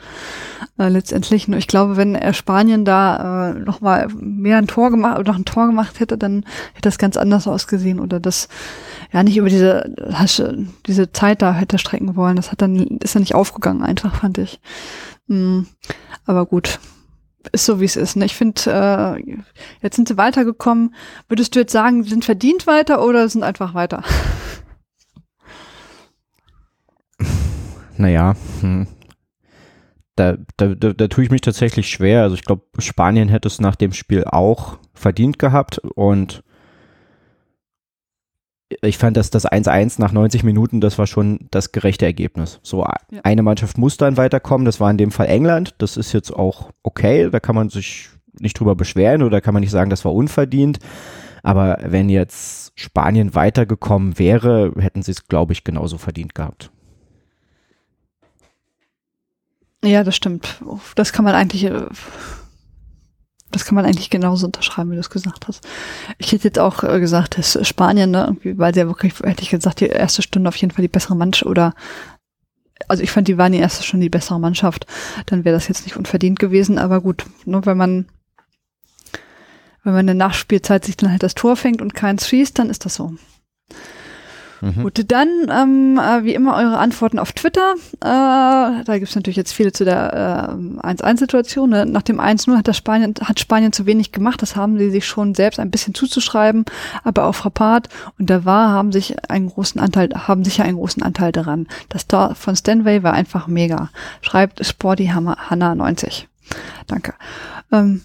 äh, 0.80 0.88
letztendlich. 0.88 1.48
Nur 1.50 1.60
ich 1.60 1.68
glaube, 1.68 1.98
wenn 1.98 2.18
Spanien 2.34 2.86
da 2.86 3.50
äh, 3.50 3.60
noch 3.60 3.82
mal 3.82 4.08
mehr 4.18 4.58
ein 4.58 4.68
Tor 4.68 4.92
gemacht 4.92 5.20
oder 5.20 5.34
noch 5.34 5.40
ein 5.40 5.46
Tor 5.46 5.68
gemacht 5.68 6.00
hätte, 6.00 6.18
dann 6.18 6.46
hätte 6.74 6.84
das 6.84 6.98
ganz 6.98 7.18
anders 7.18 7.48
ausgesehen 7.48 8.00
oder 8.00 8.22
das 8.22 8.48
ja 9.12 9.24
nicht 9.24 9.38
über 9.38 9.50
diese 9.50 9.92
diese 10.86 11.12
Zeit 11.12 11.42
da 11.42 11.54
hätte 11.54 11.78
strecken 11.80 12.16
wollen. 12.16 12.38
Das 12.38 12.52
hat 12.52 12.62
dann 12.62 12.78
ist 13.02 13.14
ja 13.14 13.20
nicht 13.20 13.36
aufgegangen, 13.36 13.84
einfach 13.84 14.16
fand 14.16 14.38
ich. 14.38 14.62
Mhm. 15.28 15.68
Aber 16.26 16.46
gut, 16.46 16.80
ist 17.52 17.66
so, 17.66 17.80
wie 17.80 17.86
es 17.86 17.96
ist. 17.96 18.16
Ne? 18.16 18.26
Ich 18.26 18.36
finde, 18.36 18.62
äh, 18.68 19.36
jetzt 19.82 19.96
sind 19.96 20.08
sie 20.08 20.18
weitergekommen. 20.18 20.96
Würdest 21.28 21.56
du 21.56 21.60
jetzt 21.60 21.72
sagen, 21.72 22.04
sind 22.04 22.26
verdient 22.26 22.68
weiter 22.68 23.04
oder 23.04 23.28
sind 23.30 23.44
einfach 23.44 23.74
weiter? 23.74 24.04
Naja, 27.98 28.36
hm. 28.62 28.88
da, 30.16 30.38
da, 30.56 30.76
da, 30.76 30.94
da 30.94 31.08
tue 31.08 31.24
ich 31.24 31.32
mich 31.32 31.42
tatsächlich 31.42 31.90
schwer. 31.90 32.22
Also 32.22 32.36
ich 32.36 32.44
glaube, 32.44 32.64
Spanien 32.78 33.28
hätte 33.28 33.48
es 33.48 33.60
nach 33.60 33.76
dem 33.76 33.92
Spiel 33.92 34.24
auch 34.26 34.78
verdient 34.94 35.40
gehabt 35.40 35.80
und 35.80 36.44
ich 38.82 38.98
fand, 38.98 39.16
dass 39.16 39.30
das 39.30 39.48
1-1 39.48 40.00
nach 40.00 40.12
90 40.12 40.44
Minuten, 40.44 40.82
das 40.82 40.98
war 40.98 41.08
schon 41.08 41.48
das 41.52 41.72
gerechte 41.72 42.06
Ergebnis. 42.06 42.60
So 42.64 42.82
ja. 42.82 43.22
eine 43.24 43.44
Mannschaft 43.44 43.78
muss 43.78 43.98
dann 43.98 44.18
weiterkommen, 44.18 44.66
das 44.66 44.80
war 44.80 44.92
in 44.92 44.98
dem 44.98 45.12
Fall 45.12 45.28
England. 45.28 45.76
Das 45.78 45.96
ist 45.98 46.14
jetzt 46.14 46.32
auch 46.32 46.72
okay, 46.84 47.30
da 47.30 47.40
kann 47.40 47.56
man 47.56 47.70
sich 47.70 48.10
nicht 48.40 48.60
drüber 48.60 48.76
beschweren 48.76 49.24
oder 49.24 49.42
kann 49.42 49.54
man 49.54 49.62
nicht 49.62 49.72
sagen, 49.72 49.90
das 49.90 50.06
war 50.06 50.14
unverdient. 50.14 50.80
Aber 51.44 51.78
wenn 51.82 52.10
jetzt 52.10 52.74
Spanien 52.76 53.36
weitergekommen 53.36 54.20
wäre, 54.20 54.74
hätten 54.78 55.02
sie 55.02 55.12
es, 55.12 55.28
glaube 55.28 55.54
ich, 55.54 55.64
genauso 55.64 55.98
verdient 55.98 56.36
gehabt. 56.36 56.72
Ja, 59.84 60.04
das 60.04 60.16
stimmt. 60.16 60.62
Das 60.96 61.14
kann 61.14 61.24
man 61.24 61.36
eigentlich 61.36 61.64
äh, 61.64 61.86
das 63.52 63.66
kann 63.66 63.76
man 63.76 63.86
eigentlich 63.86 64.10
genauso 64.10 64.46
unterschreiben, 64.46 64.92
wie 64.92 64.96
du 64.96 65.00
es 65.00 65.10
gesagt 65.10 65.48
hast. 65.48 65.66
Ich 66.18 66.32
hätte 66.32 66.46
jetzt 66.46 66.60
auch 66.60 66.84
äh, 66.84 67.00
gesagt, 67.00 67.38
dass 67.38 67.58
Spanien, 67.68 68.12
ne, 68.12 68.26
irgendwie, 68.26 68.58
weil 68.58 68.74
sie 68.74 68.82
ja 68.82 68.88
wirklich, 68.88 69.14
hätte 69.22 69.44
ich 69.44 69.50
gesagt, 69.50 69.80
die 69.80 69.88
erste 69.88 70.22
Stunde 70.22 70.50
auf 70.50 70.58
jeden 70.58 70.72
Fall 70.72 70.82
die 70.82 70.90
bessere 70.90 71.16
Mannschaft 71.16 71.50
oder 71.50 71.74
also 72.88 73.02
ich 73.02 73.12
fand, 73.12 73.28
die 73.28 73.38
waren 73.38 73.52
die 73.52 73.58
erste 73.58 73.84
Stunde 73.84 74.06
die 74.06 74.10
bessere 74.10 74.40
Mannschaft. 74.40 74.86
Dann 75.26 75.46
wäre 75.46 75.56
das 75.56 75.68
jetzt 75.68 75.86
nicht 75.86 75.98
unverdient 75.98 76.40
gewesen, 76.40 76.78
aber 76.78 77.02
gut, 77.02 77.26
nur 77.46 77.66
wenn 77.66 77.78
man 77.78 78.06
wenn 79.84 79.94
man 79.94 80.02
in 80.02 80.18
der 80.18 80.28
Nachspielzeit 80.28 80.84
sich 80.84 80.98
dann 80.98 81.12
halt 81.12 81.24
das 81.24 81.34
Tor 81.34 81.56
fängt 81.56 81.82
und 81.82 81.96
keins 81.96 82.28
schießt, 82.28 82.60
dann 82.60 82.70
ist 82.70 82.84
das 82.84 82.96
so. 82.96 83.16
Mhm. 84.62 84.84
Gut, 84.84 85.12
dann 85.12 85.28
ähm, 85.50 86.00
äh, 86.00 86.24
wie 86.24 86.34
immer 86.34 86.56
eure 86.56 86.78
Antworten 86.78 87.20
auf 87.20 87.32
Twitter. 87.32 87.76
Äh, 88.02 88.84
da 88.84 88.94
gibt 88.94 89.10
es 89.10 89.16
natürlich 89.16 89.38
jetzt 89.38 89.54
viele 89.54 89.72
zu 89.72 89.86
der 89.86 90.50
äh, 90.82 90.88
1-1-Situation. 90.88 91.70
Ne? 91.70 91.86
Nach 91.86 92.02
dem 92.02 92.20
1-0 92.20 92.58
hat, 92.58 92.76
Spanien, 92.76 93.14
hat 93.22 93.40
Spanien 93.40 93.72
zu 93.72 93.86
wenig 93.86 94.12
gemacht. 94.12 94.42
Das 94.42 94.56
haben 94.56 94.78
sie 94.78 94.90
sich 94.90 95.06
schon 95.06 95.36
selbst 95.36 95.60
ein 95.60 95.72
bisschen 95.72 95.94
zuzuschreiben, 95.94 96.66
aber 97.04 97.26
auch 97.26 97.36
Frappart 97.36 97.90
und 98.18 98.30
da 98.30 98.46
war 98.46 98.70
haben 98.70 98.92
sich 98.92 99.16
einen 99.30 99.50
großen 99.50 99.80
Anteil, 99.80 100.10
haben 100.16 100.44
sicher 100.44 100.64
einen 100.64 100.78
großen 100.78 101.04
Anteil 101.04 101.32
daran. 101.32 101.68
Das 101.90 102.08
Tor 102.08 102.36
von 102.36 102.56
Stanway 102.56 103.04
war 103.04 103.14
einfach 103.14 103.48
mega. 103.48 103.90
Schreibt 104.22 104.66
Sporty 104.66 105.08
Hanna 105.08 105.76
90. 105.76 106.28
Danke. 106.88 107.14
Ähm, 107.72 108.02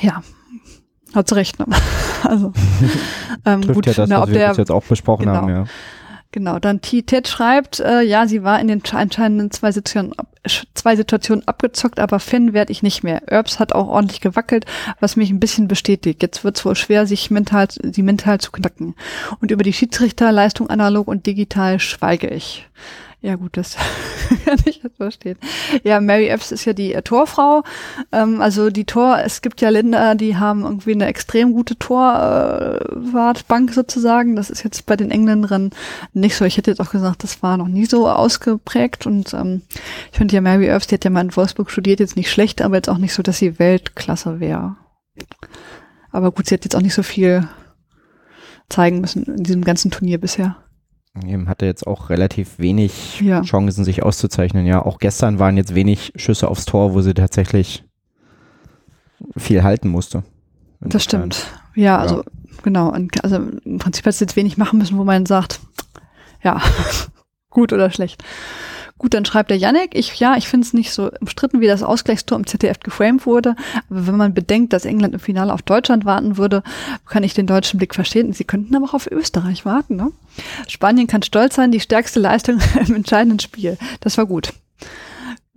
ja, 0.00 0.22
hat 1.14 1.32
recht. 1.32 1.58
Ne? 1.58 1.66
Also 2.24 2.52
ähm, 3.46 3.62
Trifft 3.62 3.74
gut, 3.74 3.86
ja 3.86 3.92
das, 3.92 4.08
na, 4.08 4.20
was 4.20 4.30
wir 4.30 4.38
der, 4.38 4.52
jetzt 4.52 4.72
auch 4.72 4.82
besprochen 4.82 5.26
genau, 5.26 5.36
haben, 5.36 5.48
ja. 5.48 5.64
Genau, 6.32 6.58
dann 6.58 6.82
T. 6.82 7.02
Ted 7.02 7.26
schreibt, 7.26 7.80
äh, 7.80 8.02
ja, 8.02 8.26
sie 8.26 8.42
war 8.42 8.60
in 8.60 8.68
den 8.68 8.82
entscheidenden 8.84 9.50
zwei 9.50 9.72
Situationen, 9.72 10.14
zwei 10.74 10.94
Situationen 10.94 11.46
abgezockt, 11.48 11.98
aber 11.98 12.20
Finn 12.20 12.52
werde 12.52 12.70
ich 12.70 12.82
nicht 12.82 13.02
mehr. 13.02 13.26
Erbs 13.28 13.58
hat 13.58 13.72
auch 13.72 13.88
ordentlich 13.88 14.20
gewackelt, 14.20 14.66
was 15.00 15.16
mich 15.16 15.30
ein 15.30 15.40
bisschen 15.40 15.68
bestätigt. 15.68 16.20
Jetzt 16.20 16.44
wird 16.44 16.58
es 16.58 16.64
wohl 16.66 16.74
schwer, 16.74 17.06
sich 17.06 17.30
mental, 17.30 17.68
sie 17.70 18.02
mental 18.02 18.40
zu 18.40 18.50
knacken. 18.52 18.94
Und 19.40 19.50
über 19.50 19.62
die 19.62 19.72
Schiedsrichterleistung 19.72 20.68
analog 20.68 21.08
und 21.08 21.24
digital 21.24 21.80
schweige 21.80 22.28
ich. 22.28 22.68
Ja 23.20 23.34
gut, 23.34 23.56
das 23.56 23.76
kann 24.44 24.58
ich 24.64 24.80
jetzt 24.82 24.96
verstehen. 24.96 25.38
Ja, 25.82 26.00
Mary 26.00 26.28
Epps 26.28 26.52
ist 26.52 26.64
ja 26.64 26.72
die 26.72 26.94
äh, 26.94 27.02
Torfrau. 27.02 27.64
Ähm, 28.12 28.40
also 28.40 28.70
die 28.70 28.84
Tor, 28.84 29.18
es 29.24 29.42
gibt 29.42 29.60
ja 29.60 29.70
Länder, 29.70 30.14
die 30.14 30.36
haben 30.36 30.62
irgendwie 30.62 30.92
eine 30.92 31.06
extrem 31.06 31.52
gute 31.52 31.76
Torwartbank 31.76 33.70
äh, 33.70 33.74
sozusagen. 33.74 34.36
Das 34.36 34.50
ist 34.50 34.62
jetzt 34.62 34.86
bei 34.86 34.94
den 34.94 35.10
Engländern 35.10 35.70
nicht 36.12 36.36
so. 36.36 36.44
Ich 36.44 36.58
hätte 36.58 36.70
jetzt 36.70 36.80
auch 36.80 36.90
gesagt, 36.90 37.24
das 37.24 37.42
war 37.42 37.56
noch 37.56 37.66
nie 37.66 37.86
so 37.86 38.08
ausgeprägt. 38.08 39.04
Und 39.06 39.34
ähm, 39.34 39.62
ich 40.12 40.18
finde 40.18 40.36
ja 40.36 40.40
Mary 40.40 40.68
Epps, 40.68 40.86
die 40.86 40.94
hat 40.94 41.04
ja 41.04 41.10
mal 41.10 41.22
in 41.24 41.34
Wolfsburg 41.34 41.72
studiert, 41.72 41.98
jetzt 41.98 42.16
nicht 42.16 42.30
schlecht, 42.30 42.62
aber 42.62 42.76
jetzt 42.76 42.88
auch 42.88 42.98
nicht 42.98 43.14
so, 43.14 43.24
dass 43.24 43.38
sie 43.38 43.58
Weltklasse 43.58 44.38
wäre. 44.38 44.76
Aber 46.12 46.30
gut, 46.30 46.46
sie 46.46 46.54
hat 46.54 46.64
jetzt 46.64 46.76
auch 46.76 46.82
nicht 46.82 46.94
so 46.94 47.02
viel 47.02 47.48
zeigen 48.68 49.00
müssen 49.00 49.24
in 49.24 49.42
diesem 49.42 49.64
ganzen 49.64 49.90
Turnier 49.90 50.18
bisher. 50.18 50.56
Eben 51.26 51.48
hatte 51.48 51.66
jetzt 51.66 51.86
auch 51.86 52.10
relativ 52.10 52.58
wenig 52.58 53.20
ja. 53.20 53.42
Chancen, 53.42 53.84
sich 53.84 54.02
auszuzeichnen. 54.02 54.66
Ja, 54.66 54.84
auch 54.84 54.98
gestern 54.98 55.38
waren 55.38 55.56
jetzt 55.56 55.74
wenig 55.74 56.12
Schüsse 56.16 56.48
aufs 56.48 56.64
Tor, 56.64 56.94
wo 56.94 57.00
sie 57.00 57.14
tatsächlich 57.14 57.84
viel 59.36 59.62
halten 59.62 59.88
musste. 59.88 60.22
Das 60.80 61.04
stimmt. 61.04 61.46
Ja, 61.74 61.82
ja, 61.82 61.98
also 61.98 62.24
genau. 62.62 62.90
Also 63.22 63.36
im 63.36 63.78
Prinzip 63.78 64.06
hat 64.06 64.14
sie 64.14 64.24
jetzt 64.24 64.36
wenig 64.36 64.56
machen 64.58 64.78
müssen, 64.78 64.98
wo 64.98 65.04
man 65.04 65.26
sagt, 65.26 65.60
ja, 66.42 66.60
gut 67.50 67.72
oder 67.72 67.90
schlecht. 67.90 68.22
Gut, 68.98 69.14
dann 69.14 69.24
schreibt 69.24 69.50
der 69.50 69.56
Yannick, 69.56 69.94
ich, 69.94 70.18
ja, 70.18 70.36
ich 70.36 70.48
finde 70.48 70.66
es 70.66 70.74
nicht 70.74 70.92
so 70.92 71.10
umstritten, 71.20 71.60
wie 71.60 71.68
das 71.68 71.84
Ausgleichstor 71.84 72.36
im 72.36 72.46
ZDF 72.46 72.80
geframed 72.80 73.26
wurde. 73.26 73.54
Aber 73.88 74.06
wenn 74.08 74.16
man 74.16 74.34
bedenkt, 74.34 74.72
dass 74.72 74.84
England 74.84 75.14
im 75.14 75.20
Finale 75.20 75.52
auf 75.52 75.62
Deutschland 75.62 76.04
warten 76.04 76.36
würde, 76.36 76.64
kann 77.06 77.22
ich 77.22 77.32
den 77.32 77.46
deutschen 77.46 77.78
Blick 77.78 77.94
verstehen. 77.94 78.32
Sie 78.32 78.44
könnten 78.44 78.74
aber 78.74 78.86
auch 78.86 78.94
auf 78.94 79.10
Österreich 79.10 79.64
warten. 79.64 79.96
Ne? 79.96 80.10
Spanien 80.66 81.06
kann 81.06 81.22
stolz 81.22 81.54
sein, 81.54 81.70
die 81.70 81.80
stärkste 81.80 82.18
Leistung 82.18 82.58
im 82.86 82.96
entscheidenden 82.96 83.38
Spiel. 83.38 83.78
Das 84.00 84.18
war 84.18 84.26
gut. 84.26 84.52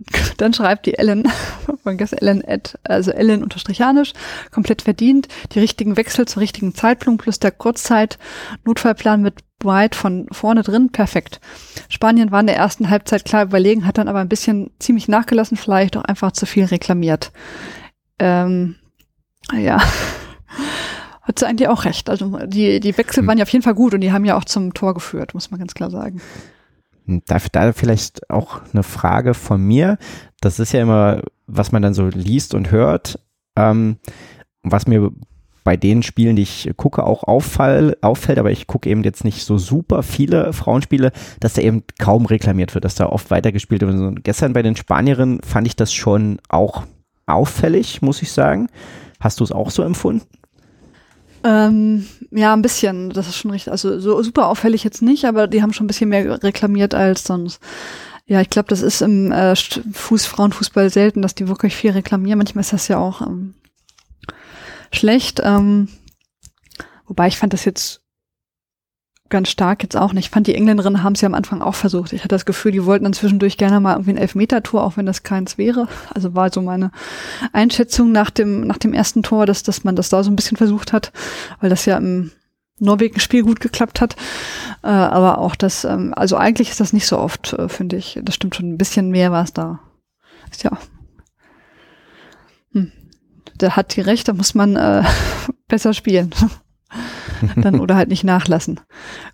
Dann 0.36 0.54
schreibt 0.54 0.86
die 0.86 0.94
Ellen, 0.94 1.28
von 1.82 1.98
Ellen, 1.98 2.42
also 2.84 3.10
Ellen 3.10 3.42
unterstrichanisch, 3.42 4.12
komplett 4.50 4.82
verdient, 4.82 5.28
die 5.52 5.60
richtigen 5.60 5.96
Wechsel 5.96 6.26
zur 6.26 6.42
richtigen 6.42 6.74
Zeitpunkt 6.74 7.22
plus 7.22 7.38
der 7.38 7.50
Kurzzeit, 7.50 8.18
Notfallplan 8.64 9.22
mit 9.22 9.34
White 9.64 9.96
von 9.96 10.26
vorne 10.32 10.62
drin, 10.62 10.90
perfekt. 10.90 11.40
Spanien 11.88 12.30
war 12.30 12.40
in 12.40 12.46
der 12.46 12.56
ersten 12.56 12.90
Halbzeit 12.90 13.24
klar 13.24 13.44
überlegen, 13.44 13.86
hat 13.86 13.98
dann 13.98 14.08
aber 14.08 14.18
ein 14.18 14.28
bisschen 14.28 14.70
ziemlich 14.78 15.08
nachgelassen, 15.08 15.56
vielleicht 15.56 15.96
auch 15.96 16.04
einfach 16.04 16.32
zu 16.32 16.46
viel 16.46 16.64
reklamiert. 16.64 17.32
Ähm, 18.18 18.76
ja. 19.52 19.80
Hat 21.22 21.38
sie 21.38 21.46
eigentlich 21.46 21.68
auch 21.68 21.84
recht. 21.84 22.10
Also 22.10 22.40
die, 22.46 22.80
die 22.80 22.98
Wechsel 22.98 23.20
hm. 23.20 23.28
waren 23.28 23.38
ja 23.38 23.44
auf 23.44 23.48
jeden 23.50 23.62
Fall 23.62 23.74
gut 23.74 23.94
und 23.94 24.00
die 24.00 24.12
haben 24.12 24.24
ja 24.24 24.36
auch 24.36 24.44
zum 24.44 24.74
Tor 24.74 24.92
geführt, 24.92 25.34
muss 25.34 25.52
man 25.52 25.60
ganz 25.60 25.72
klar 25.72 25.88
sagen. 25.88 26.20
Da, 27.06 27.38
da 27.52 27.72
vielleicht 27.72 28.30
auch 28.30 28.60
eine 28.72 28.82
Frage 28.82 29.34
von 29.34 29.62
mir. 29.62 29.98
Das 30.40 30.58
ist 30.58 30.72
ja 30.72 30.82
immer, 30.82 31.22
was 31.46 31.72
man 31.72 31.82
dann 31.82 31.94
so 31.94 32.06
liest 32.06 32.54
und 32.54 32.70
hört. 32.70 33.18
Ähm, 33.56 33.96
was 34.62 34.86
mir 34.86 35.10
bei 35.64 35.76
den 35.76 36.02
Spielen, 36.02 36.36
die 36.36 36.42
ich 36.42 36.70
gucke, 36.76 37.04
auch 37.04 37.24
auffall, 37.24 37.96
auffällt, 38.00 38.38
aber 38.38 38.50
ich 38.50 38.66
gucke 38.66 38.88
eben 38.88 39.04
jetzt 39.04 39.24
nicht 39.24 39.44
so 39.44 39.58
super 39.58 40.02
viele 40.02 40.52
Frauenspiele, 40.52 41.12
dass 41.40 41.54
da 41.54 41.62
eben 41.62 41.84
kaum 41.98 42.26
reklamiert 42.26 42.74
wird, 42.74 42.84
dass 42.84 42.94
da 42.94 43.06
oft 43.06 43.30
weitergespielt 43.30 43.82
wird. 43.82 43.94
Und 43.94 44.24
gestern 44.24 44.52
bei 44.52 44.62
den 44.62 44.76
Spanierinnen 44.76 45.40
fand 45.42 45.66
ich 45.66 45.76
das 45.76 45.92
schon 45.92 46.38
auch 46.48 46.84
auffällig, 47.26 48.02
muss 48.02 48.22
ich 48.22 48.32
sagen. 48.32 48.68
Hast 49.20 49.40
du 49.40 49.44
es 49.44 49.52
auch 49.52 49.70
so 49.70 49.82
empfunden? 49.82 50.26
Ähm, 51.44 52.06
ja, 52.30 52.52
ein 52.52 52.62
bisschen. 52.62 53.10
Das 53.10 53.28
ist 53.28 53.36
schon 53.36 53.50
richtig. 53.50 53.72
Also 53.72 53.98
so 53.98 54.22
super 54.22 54.48
auffällig 54.48 54.84
jetzt 54.84 55.02
nicht, 55.02 55.24
aber 55.24 55.46
die 55.46 55.62
haben 55.62 55.72
schon 55.72 55.84
ein 55.84 55.88
bisschen 55.88 56.08
mehr 56.08 56.42
reklamiert 56.42 56.94
als 56.94 57.24
sonst. 57.24 57.60
Ja, 58.26 58.40
ich 58.40 58.50
glaube, 58.50 58.68
das 58.68 58.82
ist 58.82 59.02
im 59.02 59.32
äh, 59.32 59.54
Fuß 59.56 60.26
Frauenfußball 60.26 60.90
selten, 60.90 61.22
dass 61.22 61.34
die 61.34 61.48
wirklich 61.48 61.74
viel 61.74 61.90
reklamieren. 61.90 62.38
Manchmal 62.38 62.62
ist 62.62 62.72
das 62.72 62.88
ja 62.88 62.98
auch 62.98 63.20
ähm, 63.20 63.54
schlecht. 64.92 65.40
Ähm, 65.42 65.88
wobei 67.06 67.26
ich 67.28 67.38
fand 67.38 67.52
das 67.52 67.64
jetzt 67.64 68.01
ganz 69.32 69.48
stark 69.48 69.82
jetzt 69.82 69.96
auch 69.96 70.12
nicht. 70.12 70.26
Ich 70.26 70.30
fand, 70.30 70.46
die 70.46 70.54
Engländerinnen 70.54 71.02
haben 71.02 71.14
es 71.14 71.20
ja 71.22 71.26
am 71.26 71.34
Anfang 71.34 71.62
auch 71.62 71.74
versucht. 71.74 72.12
Ich 72.12 72.20
hatte 72.20 72.28
das 72.28 72.46
Gefühl, 72.46 72.70
die 72.70 72.84
wollten 72.84 73.04
dann 73.04 73.14
zwischendurch 73.14 73.56
gerne 73.56 73.80
mal 73.80 73.94
irgendwie 73.94 74.12
ein 74.12 74.18
Elfmeter-Tor, 74.18 74.84
auch 74.84 74.96
wenn 74.96 75.06
das 75.06 75.24
keins 75.24 75.58
wäre. 75.58 75.88
Also 76.14 76.36
war 76.36 76.52
so 76.52 76.62
meine 76.62 76.92
Einschätzung 77.52 78.12
nach 78.12 78.30
dem, 78.30 78.66
nach 78.66 78.78
dem 78.78 78.92
ersten 78.92 79.24
Tor, 79.24 79.46
dass, 79.46 79.64
dass 79.64 79.82
man 79.82 79.96
das 79.96 80.10
da 80.10 80.22
so 80.22 80.30
ein 80.30 80.36
bisschen 80.36 80.56
versucht 80.56 80.92
hat, 80.92 81.12
weil 81.60 81.70
das 81.70 81.86
ja 81.86 81.96
im 81.96 82.30
Norwegen-Spiel 82.78 83.42
gut 83.42 83.60
geklappt 83.60 84.00
hat. 84.00 84.16
Äh, 84.82 84.88
aber 84.88 85.38
auch 85.38 85.56
das, 85.56 85.84
ähm, 85.84 86.12
also 86.14 86.36
eigentlich 86.36 86.70
ist 86.70 86.80
das 86.80 86.92
nicht 86.92 87.06
so 87.06 87.18
oft, 87.18 87.54
äh, 87.54 87.68
finde 87.68 87.96
ich. 87.96 88.20
Das 88.22 88.34
stimmt 88.34 88.54
schon, 88.54 88.72
ein 88.72 88.78
bisschen 88.78 89.10
mehr 89.10 89.32
war 89.32 89.44
es 89.44 89.52
da. 89.52 89.80
Ist 90.50 90.62
ja. 90.62 90.78
Hm. 92.72 92.92
Der 93.60 93.76
hat 93.76 93.96
die 93.96 94.02
Rechte, 94.02 94.34
muss 94.34 94.54
man 94.54 94.76
äh, 94.76 95.02
besser 95.68 95.94
spielen. 95.94 96.34
Dann 97.56 97.80
oder 97.80 97.96
halt 97.96 98.08
nicht 98.08 98.24
nachlassen. 98.24 98.80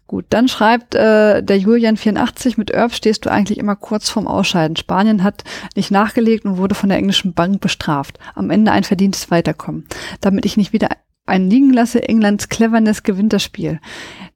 Gut, 0.07 0.27
dann 0.31 0.49
schreibt 0.49 0.95
äh, 0.95 1.43
der 1.43 1.61
Julian84, 1.61 2.55
mit 2.57 2.71
Erb 2.71 2.95
stehst 2.95 3.25
du 3.27 3.31
eigentlich 3.31 3.59
immer 3.59 3.77
kurz 3.77 4.09
vorm 4.09 4.27
Ausscheiden. 4.27 4.77
Spanien 4.77 5.23
hat 5.23 5.45
nicht 5.77 5.91
nachgelegt 5.91 6.45
und 6.45 6.57
wurde 6.57 6.75
von 6.75 6.89
der 6.89 6.99
englischen 6.99 7.35
Bank 7.35 7.61
bestraft. 7.61 8.19
Am 8.35 8.51
Ende 8.51 8.73
ein 8.73 8.85
verdientes 8.85 9.31
Weiterkommen. 9.31 9.87
Damit 10.21 10.47
ich 10.47 10.57
nicht 10.57 10.73
wieder 10.73 10.89
einen 11.27 11.51
liegen 11.51 11.73
lasse, 11.73 12.03
Englands 12.09 12.49
Cleverness 12.49 13.03
gewinnt 13.03 13.33
das 13.35 13.43
Spiel. 13.43 13.81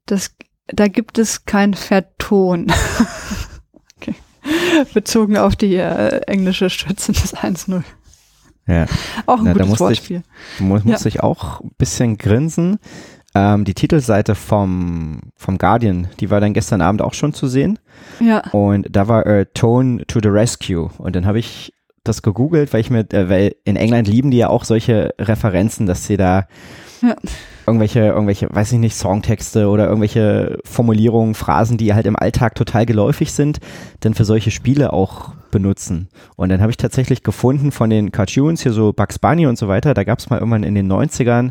Das, 0.05 0.35
da 0.67 0.87
gibt 0.87 1.17
es 1.17 1.45
kein 1.45 1.73
Verton. 1.73 2.71
okay. 3.97 4.13
Bezogen 4.93 5.37
auf 5.37 5.55
die 5.55 5.75
äh, 5.75 6.19
englische 6.27 6.69
Stütze 6.69 7.11
des 7.13 7.35
1-0. 7.35 7.81
Ja. 8.67 8.85
Auch 9.25 9.39
ein 9.39 9.45
Na, 9.45 9.53
da 9.53 9.63
gutes 9.65 9.67
musste 9.79 9.83
ich- 9.85 9.99
Wortspiel. 10.09 10.23
Muss, 10.59 10.83
muss 10.83 11.01
Ja. 11.03 11.07
ich 11.07 11.21
auch 11.21 11.61
ein 11.61 11.71
bisschen 11.77 12.17
grinsen. 12.17 12.79
Ähm, 13.35 13.65
die 13.65 13.73
Titelseite 13.73 14.35
vom, 14.35 15.19
vom 15.35 15.57
Guardian, 15.57 16.07
die 16.19 16.29
war 16.29 16.39
dann 16.39 16.53
gestern 16.53 16.81
Abend 16.81 17.01
auch 17.01 17.13
schon 17.13 17.33
zu 17.33 17.47
sehen. 17.47 17.79
Ja, 18.19 18.43
Und 18.51 18.87
da 18.91 19.07
war 19.07 19.25
äh, 19.25 19.45
Tone 19.53 20.05
to 20.07 20.19
the 20.21 20.29
Rescue. 20.29 20.89
Und 20.99 21.15
dann 21.15 21.25
habe 21.25 21.39
ich 21.39 21.73
das 22.03 22.21
gegoogelt, 22.21 22.73
weil 22.73 22.81
ich 22.81 22.89
mir, 22.89 22.99
äh, 23.11 23.29
weil 23.29 23.55
in 23.63 23.75
England 23.75 24.07
lieben 24.07 24.29
die 24.29 24.37
ja 24.37 24.49
auch 24.49 24.65
solche 24.65 25.15
Referenzen, 25.19 25.87
dass 25.87 26.05
sie 26.05 26.17
da 26.17 26.45
Ja. 27.01 27.15
irgendwelche, 27.65 28.01
irgendwelche, 28.01 28.49
weiß 28.53 28.71
ich 28.73 28.77
nicht, 28.79 28.95
Songtexte 28.95 29.67
oder 29.67 29.85
irgendwelche 29.87 30.59
Formulierungen, 30.63 31.33
Phrasen, 31.33 31.77
die 31.77 31.93
halt 31.95 32.05
im 32.05 32.15
Alltag 32.17 32.53
total 32.55 32.85
geläufig 32.85 33.31
sind, 33.31 33.59
dann 34.01 34.13
für 34.13 34.25
solche 34.25 34.51
Spiele 34.51 34.93
auch 34.93 35.33
benutzen. 35.49 36.07
Und 36.35 36.49
dann 36.49 36.61
habe 36.61 36.71
ich 36.71 36.77
tatsächlich 36.77 37.23
gefunden 37.23 37.71
von 37.71 37.89
den 37.89 38.11
Cartoons, 38.11 38.61
hier 38.61 38.73
so 38.73 38.93
Bugs 38.93 39.17
Bunny 39.17 39.47
und 39.47 39.57
so 39.57 39.67
weiter, 39.67 39.93
da 39.95 40.03
gab 40.03 40.19
es 40.19 40.29
mal 40.29 40.37
irgendwann 40.39 40.63
in 40.63 40.75
den 40.75 40.91
90ern 40.91 41.49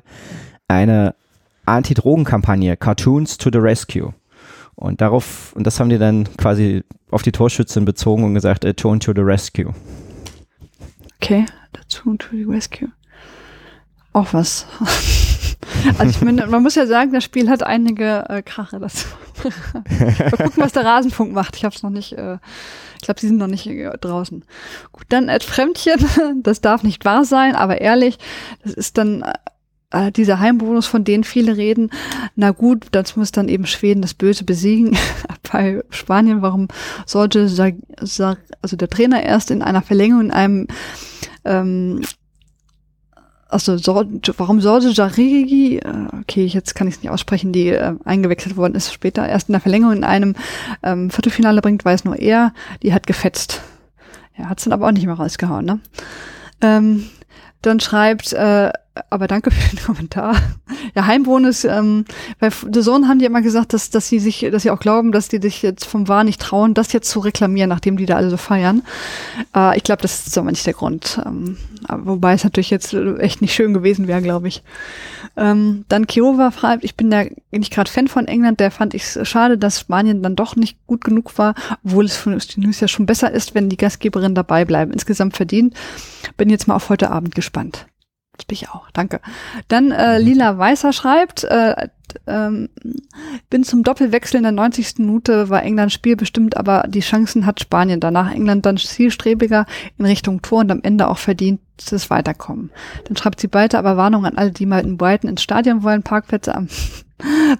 eine 0.68 1.14
Anti-Drogen-Kampagne, 1.66 2.76
Cartoons 2.76 3.38
to 3.38 3.50
the 3.52 3.58
Rescue. 3.58 4.12
Und 4.74 5.00
darauf, 5.00 5.52
und 5.54 5.66
das 5.66 5.78
haben 5.78 5.90
die 5.90 5.98
dann 5.98 6.28
quasi 6.36 6.82
auf 7.10 7.22
die 7.22 7.32
Torschützin 7.32 7.84
bezogen 7.84 8.24
und 8.24 8.34
gesagt, 8.34 8.64
äh, 8.64 8.74
Tone 8.74 8.98
to 8.98 9.12
the 9.14 9.20
Rescue. 9.20 9.72
okay. 11.20 11.44
Dazu 11.72 12.16
to 12.16 12.28
the 12.32 12.44
rescue. 12.44 12.88
Auch 14.12 14.32
was. 14.32 14.66
Also 15.96 16.10
ich 16.10 16.20
meine, 16.22 16.46
man 16.48 16.62
muss 16.62 16.74
ja 16.74 16.86
sagen, 16.86 17.12
das 17.12 17.22
Spiel 17.22 17.48
hat 17.48 17.62
einige 17.62 18.28
äh, 18.28 18.42
Krache 18.42 18.80
dazu. 18.80 19.06
Mal 19.44 20.30
gucken, 20.30 20.52
was 20.56 20.72
der 20.72 20.84
Rasenfunk 20.84 21.32
macht. 21.32 21.56
Ich 21.56 21.64
habe 21.64 21.74
es 21.74 21.84
noch 21.84 21.90
nicht, 21.90 22.12
äh, 22.14 22.38
ich 22.96 23.02
glaube, 23.02 23.20
sie 23.20 23.28
sind 23.28 23.38
noch 23.38 23.46
nicht 23.46 23.68
äh, 23.68 23.96
draußen. 23.98 24.44
Gut, 24.90 25.04
dann 25.08 25.28
Ed 25.28 25.44
Fremdchen, 25.44 26.04
das 26.42 26.60
darf 26.60 26.82
nicht 26.82 27.04
wahr 27.04 27.24
sein, 27.24 27.54
aber 27.54 27.80
ehrlich, 27.80 28.18
das 28.64 28.74
ist 28.74 28.98
dann 28.98 29.24
äh, 29.92 30.10
dieser 30.10 30.40
Heimbonus, 30.40 30.86
von 30.86 31.04
denen 31.04 31.24
viele 31.24 31.56
reden. 31.56 31.90
Na 32.34 32.50
gut, 32.50 32.86
das 32.92 33.16
muss 33.16 33.32
dann 33.32 33.48
eben 33.48 33.66
Schweden 33.66 34.02
das 34.02 34.14
Böse 34.14 34.44
besiegen. 34.44 34.96
Bei 35.52 35.82
Spanien, 35.90 36.42
warum 36.42 36.68
sollte 37.06 37.48
Sa 37.48 37.70
Sa 38.00 38.36
also 38.62 38.76
der 38.76 38.88
Trainer 38.88 39.22
erst 39.22 39.50
in 39.50 39.62
einer 39.62 39.82
Verlängerung 39.82 40.22
in 40.22 40.30
einem 40.30 40.66
ähm, 41.44 42.00
also 43.52 43.76
so, 43.76 44.02
warum 44.38 44.60
sollte 44.62 44.88
Jarigi, 44.88 45.76
äh, 45.76 46.06
okay, 46.20 46.46
jetzt 46.46 46.74
kann 46.74 46.88
ich 46.88 46.94
es 46.94 47.02
nicht 47.02 47.10
aussprechen, 47.10 47.52
die 47.52 47.68
äh, 47.68 47.94
eingewechselt 48.04 48.56
worden 48.56 48.74
ist 48.74 48.92
später, 48.92 49.28
erst 49.28 49.50
in 49.50 49.52
der 49.52 49.60
Verlängerung 49.60 49.94
in 49.96 50.04
einem 50.04 50.34
ähm, 50.82 51.10
Viertelfinale 51.10 51.60
bringt, 51.60 51.84
weiß 51.84 52.04
nur 52.04 52.16
er, 52.16 52.54
die 52.82 52.94
hat 52.94 53.06
gefetzt. 53.06 53.60
Ja, 54.38 54.48
hat's 54.48 54.64
dann 54.64 54.72
aber 54.72 54.86
auch 54.86 54.92
nicht 54.92 55.04
mehr 55.04 55.16
rausgehauen, 55.16 55.66
ne? 55.66 55.80
Ähm, 56.62 57.04
dann 57.60 57.78
schreibt, 57.80 58.32
äh, 58.32 58.72
aber 59.10 59.26
danke 59.26 59.50
für 59.50 59.76
den 59.76 59.82
Kommentar. 59.84 60.36
Ja, 60.94 61.06
Heimbonus, 61.06 61.64
ähm, 61.64 62.04
bei 62.38 62.50
The 62.50 62.80
Zone 62.80 63.08
haben 63.08 63.18
die 63.18 63.24
immer 63.24 63.42
gesagt, 63.42 63.72
dass, 63.72 63.90
dass 63.90 64.08
sie 64.08 64.18
sich, 64.18 64.46
dass 64.50 64.62
sie 64.62 64.70
auch 64.70 64.80
glauben, 64.80 65.12
dass 65.12 65.28
die 65.28 65.40
sich 65.40 65.62
jetzt 65.62 65.86
vom 65.86 66.08
Wahr 66.08 66.24
nicht 66.24 66.40
trauen, 66.40 66.74
das 66.74 66.92
jetzt 66.92 67.10
zu 67.10 67.20
reklamieren, 67.20 67.68
nachdem 67.68 67.96
die 67.96 68.06
da 68.06 68.16
alle 68.16 68.30
so 68.30 68.36
feiern. 68.36 68.82
Äh, 69.56 69.76
ich 69.76 69.84
glaube, 69.84 70.02
das 70.02 70.26
ist 70.26 70.36
aber 70.36 70.50
nicht 70.50 70.66
der 70.66 70.74
Grund. 70.74 71.20
Ähm, 71.24 71.56
wobei 71.88 72.34
es 72.34 72.44
natürlich 72.44 72.70
jetzt 72.70 72.94
echt 72.94 73.40
nicht 73.40 73.54
schön 73.54 73.72
gewesen 73.72 74.08
wäre, 74.08 74.22
glaube 74.22 74.48
ich. 74.48 74.62
Ähm, 75.36 75.84
dann 75.88 76.06
Kiowa 76.06 76.52
schreibt, 76.52 76.84
ich 76.84 76.94
bin 76.94 77.10
da 77.10 77.24
nicht 77.50 77.72
gerade 77.72 77.90
Fan 77.90 78.08
von 78.08 78.28
England, 78.28 78.60
der 78.60 78.70
fand 78.70 78.92
ich 78.92 79.18
schade, 79.22 79.56
dass 79.56 79.80
Spanien 79.80 80.22
dann 80.22 80.36
doch 80.36 80.56
nicht 80.56 80.76
gut 80.86 81.02
genug 81.02 81.38
war, 81.38 81.54
obwohl 81.84 82.04
es 82.04 82.16
für 82.16 82.36
die 82.36 82.60
News 82.60 82.80
ja 82.80 82.88
schon 82.88 83.06
besser 83.06 83.30
ist, 83.30 83.54
wenn 83.54 83.70
die 83.70 83.78
Gastgeberinnen 83.78 84.34
dabei 84.34 84.66
bleiben. 84.66 84.92
Insgesamt 84.92 85.36
verdient. 85.36 85.74
Bin 86.36 86.50
jetzt 86.50 86.68
mal 86.68 86.74
auf 86.74 86.90
heute 86.90 87.10
Abend 87.10 87.34
gespannt. 87.34 87.86
Das 88.36 88.46
bin 88.46 88.54
ich 88.54 88.70
auch, 88.70 88.90
danke. 88.92 89.20
Dann 89.68 89.90
äh, 89.90 90.18
Lila 90.18 90.56
Weißer 90.56 90.92
schreibt, 90.94 91.44
äh, 91.44 91.88
ähm, 92.26 92.70
bin 93.50 93.62
zum 93.62 93.82
Doppelwechsel 93.82 94.38
in 94.38 94.42
der 94.42 94.52
90. 94.52 94.98
Minute, 94.98 95.50
war 95.50 95.62
England 95.62 95.92
Spiel 95.92 96.16
bestimmt, 96.16 96.56
aber 96.56 96.84
die 96.88 97.00
Chancen 97.00 97.44
hat 97.44 97.60
Spanien. 97.60 98.00
Danach 98.00 98.32
England 98.32 98.64
dann 98.64 98.78
zielstrebiger 98.78 99.66
in 99.98 100.06
Richtung 100.06 100.40
Tor 100.40 100.60
und 100.60 100.70
am 100.70 100.80
Ende 100.82 101.08
auch 101.08 101.18
verdientes 101.18 102.10
Weiterkommen. 102.10 102.70
Dann 103.04 103.16
schreibt 103.16 103.40
sie 103.40 103.52
weiter, 103.52 103.78
aber 103.78 103.96
Warnung 103.96 104.24
an 104.24 104.38
alle, 104.38 104.50
die 104.50 104.66
mal 104.66 104.82
in 104.82 104.96
Brighton 104.96 105.28
ins 105.28 105.42
Stadion 105.42 105.82
wollen. 105.82 106.02
Parkplätze 106.02 106.54
am 106.54 106.68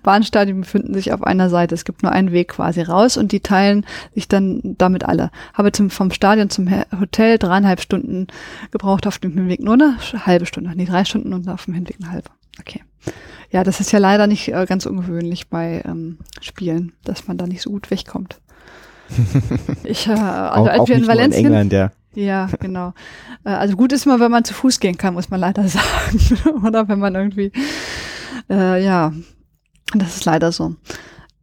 Bahnstadion 0.03 0.61
befinden 0.61 0.95
sich 0.95 1.13
auf 1.13 1.23
einer 1.23 1.49
Seite. 1.49 1.75
Es 1.75 1.85
gibt 1.85 2.03
nur 2.03 2.13
einen 2.13 2.33
Weg 2.33 2.49
quasi 2.49 2.83
raus 2.83 3.17
und 3.17 3.33
die 3.33 3.41
teilen 3.41 3.87
sich 4.15 4.29
dann 4.29 4.61
damit 4.79 5.05
alle. 5.05 5.31
Habe 5.55 5.73
zum, 5.73 5.91
vom 5.91 6.11
Stadion 6.11 6.51
zum 6.51 6.69
Hotel 6.99 7.39
dreieinhalb 7.39 7.81
Stunden 7.81 8.27
gebraucht 8.71 9.07
auf 9.07 9.19
dem 9.19 9.33
Hinweg. 9.33 9.61
Nur 9.61 9.75
eine 9.75 9.97
halbe 10.27 10.47
Stunde, 10.47 10.73
nee, 10.75 10.85
drei 10.85 11.05
Stunden 11.05 11.33
und 11.33 11.49
auf 11.49 11.67
dem 11.67 11.75
Hinweg 11.75 11.97
eine 12.01 12.11
halbe. 12.11 12.31
Okay. 12.61 12.81
Ja, 13.51 13.65
das 13.65 13.81
ist 13.81 13.93
ja 13.93 13.99
leider 13.99 14.27
nicht 14.27 14.49
äh, 14.49 14.65
ganz 14.67 14.87
ungewöhnlich 14.87 15.49
bei 15.49 15.83
ähm, 15.85 16.19
Spielen, 16.41 16.93
dass 17.05 17.29
man 17.29 17.37
da 17.37 17.47
nicht 17.47 17.63
so 17.63 17.71
gut 17.71 17.91
wegkommt. 17.91 18.41
Ich, 19.85 20.07
äh, 20.07 20.13
also 20.13 20.23
auch, 20.23 20.67
als 20.69 20.81
auch 20.81 20.89
wir 20.89 20.97
in 20.97 21.07
Valencia, 21.07 21.41
England, 21.41 21.73
ja. 21.73 21.93
ja, 22.15 22.49
genau. 22.61 22.95
Äh, 23.45 23.51
Also 23.51 23.77
gut 23.77 23.93
ist 23.93 24.07
immer, 24.07 24.21
wenn 24.21 24.31
man 24.31 24.45
zu 24.45 24.55
Fuß 24.55 24.81
gehen 24.81 24.97
kann, 24.97 25.13
muss 25.13 25.29
man 25.29 25.41
leider 25.41 25.69
sagen. 25.69 26.65
Oder 26.65 26.89
wenn 26.89 26.99
man 26.99 27.15
irgendwie, 27.15 27.53
äh, 28.49 28.83
ja, 28.83 29.13
das 30.01 30.17
ist 30.17 30.25
leider 30.25 30.53
so. 30.53 30.77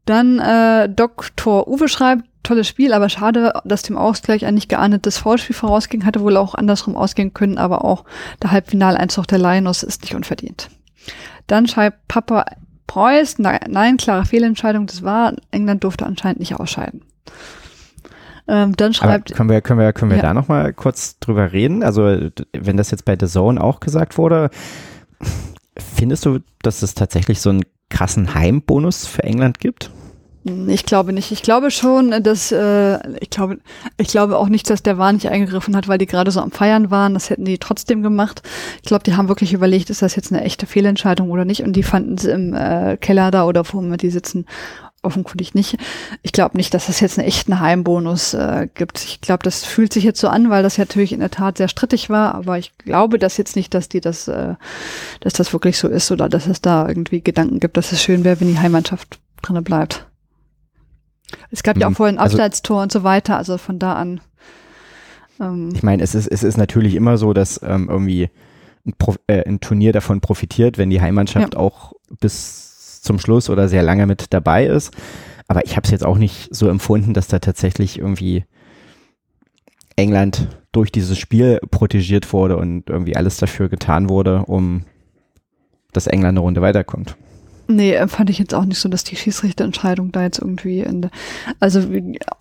Dann 0.05 0.39
äh, 0.39 0.89
Dr. 0.89 1.67
Uwe 1.67 1.88
schreibt, 1.88 2.23
tolles 2.41 2.67
Spiel, 2.67 2.93
aber 2.93 3.09
schade, 3.09 3.53
dass 3.65 3.83
dem 3.83 3.97
Ausgleich 3.97 4.45
ein 4.45 4.55
nicht 4.55 4.69
geahndetes 4.69 5.19
Foulspiel 5.19 5.55
vorausging, 5.55 6.03
hätte 6.03 6.21
wohl 6.21 6.38
auch 6.38 6.55
andersrum 6.55 6.95
ausgehen 6.95 7.33
können, 7.33 7.57
aber 7.57 7.85
auch 7.85 8.05
der 8.41 8.51
Halbfinaleinzug 8.51 9.27
der 9.27 9.38
Lions 9.38 9.83
ist 9.83 10.01
nicht 10.01 10.15
unverdient. 10.15 10.69
Dann 11.47 11.67
schreibt 11.67 12.07
Papa 12.07 12.45
Preuß, 12.88 13.38
nein, 13.38 13.59
nein, 13.67 13.97
klare 13.97 14.25
Fehlentscheidung, 14.25 14.88
das 14.88 15.03
war, 15.03 15.33
England 15.51 15.83
durfte 15.83 16.07
anscheinend 16.07 16.39
nicht 16.39 16.55
ausscheiden. 16.59 17.03
Ähm, 18.47 18.75
dann 18.75 18.88
Aber 18.88 18.93
schreibt, 18.95 19.35
können 19.35 19.49
wir, 19.49 19.62
können 19.62 19.79
wir, 19.79 19.93
können 19.93 20.09
wir 20.09 20.17
Ja. 20.17 20.23
da 20.23 20.33
nochmal 20.33 20.73
kurz 20.73 21.19
drüber 21.19 21.51
reden? 21.51 21.83
Also, 21.83 22.31
wenn 22.51 22.77
das 22.77 22.89
jetzt 22.89 23.05
bei 23.05 23.15
The 23.19 23.27
Zone 23.27 23.63
auch 23.63 23.79
gesagt 23.79 24.17
wurde, 24.17 24.49
findest 25.77 26.25
du, 26.25 26.39
dass 26.63 26.81
es 26.81 26.95
tatsächlich 26.95 27.41
so 27.41 27.51
einen 27.51 27.62
krassen 27.89 28.34
Heimbonus 28.34 29.06
für 29.06 29.23
England 29.23 29.60
gibt? 29.60 29.91
Ich 30.67 30.86
glaube 30.86 31.12
nicht. 31.12 31.32
Ich 31.32 31.43
glaube 31.43 31.69
schon, 31.69 32.23
dass 32.23 32.52
äh, 32.52 32.97
ich 33.19 33.30
glaube, 33.30 33.60
ich 33.97 34.08
glaube 34.08 34.38
auch 34.38 34.47
nicht, 34.47 34.69
dass 34.69 34.82
der 34.82 34.97
Wahn 34.97 35.15
nicht 35.15 35.30
eingegriffen 35.30 35.75
hat, 35.75 35.88
weil 35.88 35.97
die 35.97 36.06
gerade 36.06 36.32
so 36.32 36.39
am 36.39 36.52
Feiern 36.52 36.89
waren. 36.89 37.13
Das 37.13 37.30
hätten 37.30 37.45
die 37.45 37.58
trotzdem 37.58 38.02
gemacht. 38.04 38.41
Ich 38.82 38.88
glaube, 38.88 39.04
die 39.04 39.15
haben 39.15 39.28
wirklich 39.28 39.54
überlegt, 39.54 39.89
ist 39.89 40.02
das 40.02 40.15
jetzt 40.15 40.32
eine 40.32 40.43
echte 40.43 40.65
Fehlentscheidung 40.65 41.30
oder 41.30 41.43
nicht? 41.43 41.63
Und 41.63 41.73
die 41.73 41.84
fanden 41.84 42.17
sie 42.17 42.32
im 42.32 42.54
äh, 42.54 42.97
Keller 42.97 43.32
da 43.32 43.45
oder 43.45 43.63
wo 43.71 43.80
immer 43.80 43.97
die 43.97 44.10
sitzen 44.10 44.45
offenkundig 45.03 45.53
nicht. 45.55 45.77
Ich 46.23 46.31
glaube 46.31 46.57
nicht, 46.57 46.73
dass 46.73 46.89
es 46.89 46.99
jetzt 46.99 47.17
einen 47.17 47.27
echten 47.27 47.59
Heimbonus 47.59 48.33
äh, 48.33 48.67
gibt. 48.73 49.03
Ich 49.03 49.21
glaube, 49.21 49.43
das 49.43 49.63
fühlt 49.65 49.93
sich 49.93 50.03
jetzt 50.03 50.19
so 50.19 50.27
an, 50.27 50.49
weil 50.49 50.63
das 50.63 50.77
ja 50.77 50.83
natürlich 50.85 51.13
in 51.13 51.19
der 51.19 51.31
Tat 51.31 51.57
sehr 51.57 51.67
strittig 51.69 52.09
war. 52.09 52.35
Aber 52.35 52.57
ich 52.57 52.77
glaube 52.77 53.17
das 53.19 53.38
jetzt 53.38 53.55
nicht, 53.55 53.73
dass 53.73 53.89
die 53.89 54.01
das, 54.01 54.27
äh, 54.27 54.55
dass 55.21 55.33
das 55.33 55.53
wirklich 55.53 55.77
so 55.77 55.88
ist 55.88 56.12
oder 56.12 56.27
dass 56.29 56.47
es 56.47 56.62
da 56.62 56.88
irgendwie 56.88 57.21
Gedanken 57.21 57.59
gibt, 57.59 57.77
dass 57.77 57.91
es 57.91 58.01
schön 58.03 58.23
wäre, 58.23 58.39
wenn 58.39 58.49
die 58.49 58.59
Heimmannschaft 58.59 59.19
drinne 59.41 59.62
bleibt. 59.62 60.05
Es 61.51 61.63
gab 61.63 61.77
ja 61.77 61.88
auch 61.88 61.91
Mhm. 61.91 61.95
vorhin 61.95 62.15
ein 62.17 62.23
Also- 62.23 62.38
Abseitstor 62.38 62.81
und 62.81 62.91
so 62.91 63.03
weiter, 63.03 63.38
also 63.38 63.57
von 63.57 63.79
da 63.79 63.93
an. 63.93 64.21
Ähm, 65.39 65.69
Ich 65.73 65.83
meine, 65.83 66.03
es 66.03 66.15
ist, 66.15 66.27
es 66.27 66.43
ist 66.43 66.57
natürlich 66.57 66.95
immer 66.95 67.17
so, 67.17 67.33
dass 67.33 67.62
ähm, 67.63 67.88
irgendwie 67.89 68.29
ein, 68.85 68.93
Pro, 68.97 69.15
äh, 69.27 69.47
ein 69.47 69.59
Turnier 69.59 69.91
davon 69.93 70.21
profitiert, 70.21 70.77
wenn 70.77 70.89
die 70.89 71.01
Heimmannschaft 71.01 71.55
auch 71.55 71.93
bis 72.19 72.68
zum 73.01 73.19
Schluss 73.19 73.49
oder 73.49 73.67
sehr 73.67 73.83
lange 73.83 74.05
mit 74.05 74.33
dabei 74.33 74.65
ist. 74.65 74.93
Aber 75.47 75.65
ich 75.65 75.75
habe 75.75 75.85
es 75.85 75.91
jetzt 75.91 76.05
auch 76.05 76.17
nicht 76.17 76.53
so 76.53 76.67
empfunden, 76.67 77.13
dass 77.13 77.27
da 77.27 77.39
tatsächlich 77.39 77.97
irgendwie 77.97 78.45
England 79.95 80.47
durch 80.71 80.91
dieses 80.91 81.17
Spiel 81.17 81.59
protegiert 81.71 82.31
wurde 82.31 82.57
und 82.57 82.89
irgendwie 82.89 83.15
alles 83.15 83.38
dafür 83.38 83.69
getan 83.69 84.09
wurde, 84.09 84.45
um 84.45 84.85
dass 85.91 86.07
England 86.07 86.33
eine 86.38 86.41
Runde 86.41 86.62
weiterkommt. 86.62 87.17
nee, 87.67 87.93
äh, 87.93 88.07
fand 88.07 88.29
ich 88.29 88.38
jetzt 88.38 88.53
auch 88.53 88.65
nicht 88.65 88.79
so, 88.79 88.89
dass 88.89 89.03
die 89.03 89.15
Schiedsrichterentscheidung 89.15 90.12
da 90.12 90.21
jetzt 90.23 90.39
irgendwie 90.39 90.81
in 90.81 91.09
also 91.59 91.81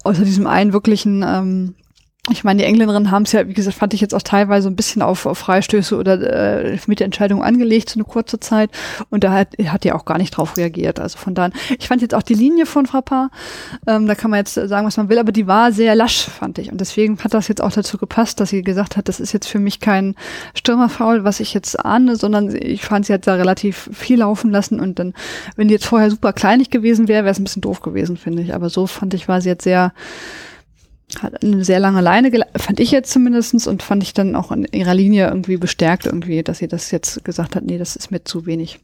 außer 0.05 0.25
diesem 0.25 0.47
einen 0.47 0.73
wirklichen 0.73 1.25
ähm, 1.27 1.75
ich 2.31 2.45
meine, 2.45 2.63
die 2.63 2.65
Engländerinnen 2.67 3.11
haben 3.11 3.23
es 3.23 3.33
ja, 3.33 3.47
wie 3.49 3.55
gesagt, 3.55 3.77
fand 3.77 3.95
ich 3.95 4.01
jetzt 4.01 4.15
auch 4.15 4.23
teilweise 4.23 4.69
ein 4.69 4.77
bisschen 4.77 5.03
auf, 5.03 5.27
auf 5.27 5.39
Freistöße 5.39 5.97
oder 5.97 6.65
äh, 6.65 6.79
mit 6.87 7.01
der 7.01 7.07
Entscheidung 7.07 7.43
angelegt, 7.43 7.91
so 7.91 7.97
eine 7.99 8.05
kurze 8.05 8.41
Zeit. 8.41 8.71
Und 9.11 9.25
da 9.25 9.33
hat, 9.33 9.49
hat 9.67 9.85
die 9.85 9.93
auch 9.93 10.05
gar 10.05 10.19
nicht 10.19 10.31
drauf 10.31 10.57
reagiert. 10.57 11.01
Also 11.01 11.19
von 11.19 11.35
daher, 11.35 11.53
ich 11.79 11.89
fand 11.89 12.03
jetzt 12.03 12.15
auch 12.15 12.23
die 12.23 12.35
Linie 12.35 12.67
von 12.67 12.87
Frappa, 12.87 13.31
ähm, 13.87 14.07
da 14.07 14.15
kann 14.15 14.31
man 14.31 14.39
jetzt 14.39 14.55
sagen, 14.55 14.87
was 14.87 14.97
man 14.97 15.09
will, 15.09 15.19
aber 15.19 15.33
die 15.33 15.47
war 15.47 15.73
sehr 15.73 15.95
lasch, 15.95 16.25
fand 16.25 16.59
ich. 16.59 16.71
Und 16.71 16.81
deswegen 16.81 17.19
hat 17.23 17.35
das 17.35 17.49
jetzt 17.49 17.63
auch 17.63 17.73
dazu 17.73 17.99
gepasst, 17.99 18.41
dass 18.41 18.51
sie 18.51 18.63
gesagt 18.63 18.97
hat, 18.97 19.09
das 19.09 19.21
ist 19.21 19.33
jetzt 19.33 19.49
für 19.49 19.59
mich 19.59 19.81
kein 19.81 20.15
Stürmerfaul, 20.55 21.25
was 21.25 21.41
ich 21.41 21.55
jetzt 21.55 21.85
ahne, 21.85 22.17
sondern 22.17 22.55
ich 22.55 22.85
fand, 22.85 23.07
sie 23.07 23.13
hat 23.13 23.27
da 23.27 23.35
relativ 23.35 23.91
viel 23.93 24.19
laufen 24.19 24.51
lassen. 24.51 24.81
Und 24.81 24.99
dann, 24.99 25.15
wenn 25.57 25.69
die 25.69 25.75
jetzt 25.75 25.87
vorher 25.87 26.11
super 26.11 26.33
kleinig 26.33 26.71
gewesen 26.71 27.09
wäre, 27.09 27.25
wäre 27.25 27.33
es 27.33 27.39
ein 27.39 27.45
bisschen 27.45 27.63
doof 27.63 27.81
gewesen, 27.81 28.17
finde 28.17 28.43
ich. 28.43 28.55
Aber 28.55 28.71
so 28.71 28.87
fand 28.87 29.15
ich, 29.15 29.29
war 29.29 29.41
sie 29.41 29.49
jetzt 29.49 29.65
sehr 29.65 29.93
hat 31.21 31.43
eine 31.43 31.65
sehr 31.65 31.81
lange 31.81 32.01
Leine, 32.01 32.31
fand 32.57 32.81
ich 32.81 32.91
jetzt 32.91 33.11
zumindestens 33.11 33.67
und 33.67 33.83
fand 33.83 34.03
ich 34.03 34.15
dann 34.15 34.35
auch 34.35 34.53
in 34.53 34.65
ihrer 34.65 34.95
Linie 34.95 35.29
irgendwie 35.29 35.57
bestärkt 35.57 36.07
irgendwie, 36.07 36.43
dass 36.43 36.59
sie 36.59 36.69
das 36.69 36.91
jetzt 36.91 37.25
gesagt 37.25 37.57
hat, 37.57 37.65
nee, 37.65 37.79
das 37.79 37.97
ist 37.97 38.11
mir 38.11 38.25
zu 38.25 38.47
wenig. 38.47 38.81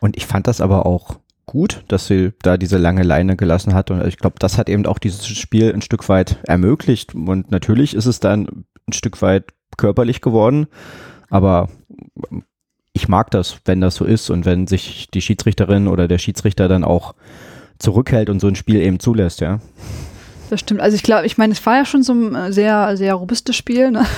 Und 0.00 0.16
ich 0.16 0.26
fand 0.26 0.46
das 0.46 0.60
aber 0.60 0.86
auch 0.86 1.18
gut, 1.46 1.84
dass 1.88 2.06
sie 2.06 2.32
da 2.42 2.56
diese 2.56 2.78
lange 2.78 3.02
Leine 3.02 3.36
gelassen 3.36 3.74
hat 3.74 3.90
und 3.90 4.04
ich 4.06 4.16
glaube, 4.16 4.36
das 4.38 4.56
hat 4.56 4.68
eben 4.68 4.86
auch 4.86 4.98
dieses 4.98 5.26
Spiel 5.26 5.72
ein 5.72 5.82
Stück 5.82 6.08
weit 6.08 6.38
ermöglicht 6.44 7.14
und 7.14 7.50
natürlich 7.50 7.94
ist 7.94 8.06
es 8.06 8.20
dann 8.20 8.64
ein 8.88 8.92
Stück 8.92 9.20
weit 9.20 9.52
körperlich 9.76 10.20
geworden, 10.20 10.66
aber 11.28 11.68
ich 12.92 13.08
mag 13.08 13.30
das, 13.30 13.58
wenn 13.64 13.80
das 13.80 13.96
so 13.96 14.04
ist 14.04 14.30
und 14.30 14.44
wenn 14.46 14.66
sich 14.66 15.08
die 15.12 15.20
Schiedsrichterin 15.20 15.88
oder 15.88 16.08
der 16.08 16.18
Schiedsrichter 16.18 16.68
dann 16.68 16.84
auch 16.84 17.14
zurückhält 17.78 18.30
und 18.30 18.40
so 18.40 18.46
ein 18.46 18.54
Spiel 18.54 18.80
eben 18.80 19.00
zulässt, 19.00 19.40
ja. 19.40 19.60
Das 20.50 20.60
stimmt. 20.60 20.80
Also 20.80 20.94
ich 20.94 21.02
glaube, 21.02 21.26
ich 21.26 21.38
meine, 21.38 21.52
es 21.52 21.64
war 21.64 21.76
ja 21.76 21.84
schon 21.84 22.02
so 22.02 22.12
ein 22.12 22.34
äh, 22.34 22.52
sehr, 22.52 22.96
sehr 22.96 23.14
robustes 23.14 23.56
Spiel. 23.56 23.90
Ne? 23.90 24.06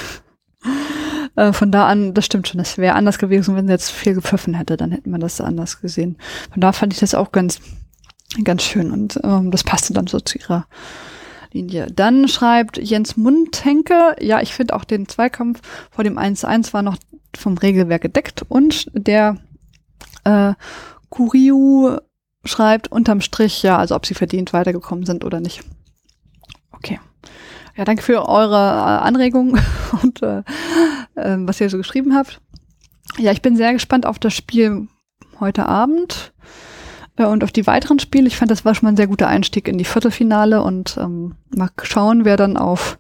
Äh, 1.37 1.53
von 1.53 1.71
da 1.71 1.87
an, 1.87 2.15
das 2.15 2.25
stimmt 2.25 2.49
schon, 2.49 2.61
es 2.61 2.79
wäre 2.79 2.95
anders 2.95 3.19
gewesen, 3.19 3.57
wenn 3.57 3.67
sie 3.67 3.73
jetzt 3.73 3.91
viel 3.91 4.15
gepfiffen 4.15 4.55
hätte, 4.55 4.79
dann 4.79 4.91
hätte 4.91 5.11
man 5.11 5.21
das 5.21 5.41
anders 5.43 5.83
gesehen. 5.83 6.17
Von 6.51 6.63
da 6.63 6.73
fand 6.73 6.95
ich 6.95 6.99
das 6.99 7.15
auch 7.15 7.31
ganz, 7.31 7.61
ganz 8.43 8.63
schön 8.63 8.91
und 8.91 9.21
ähm, 9.23 9.51
das 9.51 9.63
passte 9.63 9.93
dann 9.93 10.07
so 10.07 10.19
zu 10.19 10.39
ihrer 10.39 10.67
Linie. 11.53 11.89
Dann 11.95 12.27
schreibt 12.27 12.79
Jens 12.79 13.19
Mundhenke, 13.19 14.17
ja, 14.19 14.41
ich 14.41 14.55
finde 14.55 14.75
auch 14.75 14.85
den 14.85 15.09
Zweikampf 15.09 15.61
vor 15.91 16.05
dem 16.05 16.19
1-1 16.19 16.73
war 16.73 16.81
noch 16.81 16.97
vom 17.37 17.59
Regelwerk 17.59 18.01
gedeckt 18.01 18.43
und 18.49 18.91
der 18.95 19.37
äh, 20.25 20.55
Kuriu 21.11 21.99
schreibt 22.45 22.91
unterm 22.91 23.21
Strich, 23.21 23.63
ja, 23.63 23.77
also 23.77 23.95
ob 23.95 24.07
sie 24.07 24.15
verdient 24.15 24.53
weitergekommen 24.53 25.05
sind 25.05 25.25
oder 25.25 25.41
nicht. 25.41 25.63
Okay. 26.77 27.01
Ja, 27.77 27.85
danke 27.85 28.03
für 28.03 28.29
eure 28.29 28.57
äh, 28.57 29.05
Anregungen 29.05 29.61
und 30.03 30.23
äh, 30.23 30.39
äh, 31.15 31.37
was 31.41 31.61
ihr 31.61 31.69
so 31.69 31.77
geschrieben 31.77 32.15
habt. 32.15 32.41
Ja, 33.19 33.33
ich 33.33 33.43
bin 33.43 33.57
sehr 33.57 33.73
gespannt 33.73 34.07
auf 34.07 34.19
das 34.19 34.35
Spiel 34.35 34.89
heute 35.41 35.67
Abend 35.67 36.33
äh, 37.17 37.25
und 37.25 37.45
auf 37.45 37.53
die 37.53 37.67
weiteren 37.67 37.99
Spiele. 37.99 38.27
Ich 38.27 38.37
fand, 38.37 38.51
das 38.51 38.65
war 38.65 38.75
schon 38.75 38.87
mal 38.87 38.93
ein 38.93 38.97
sehr 38.97 39.07
guter 39.07 39.29
Einstieg 39.29 39.69
in 39.69 39.79
die 39.79 39.85
Viertelfinale 39.85 40.63
und 40.63 40.97
ähm, 40.99 41.37
mal 41.55 41.71
schauen, 41.83 42.25
wer 42.25 42.37
dann 42.37 42.57
auf 42.57 42.99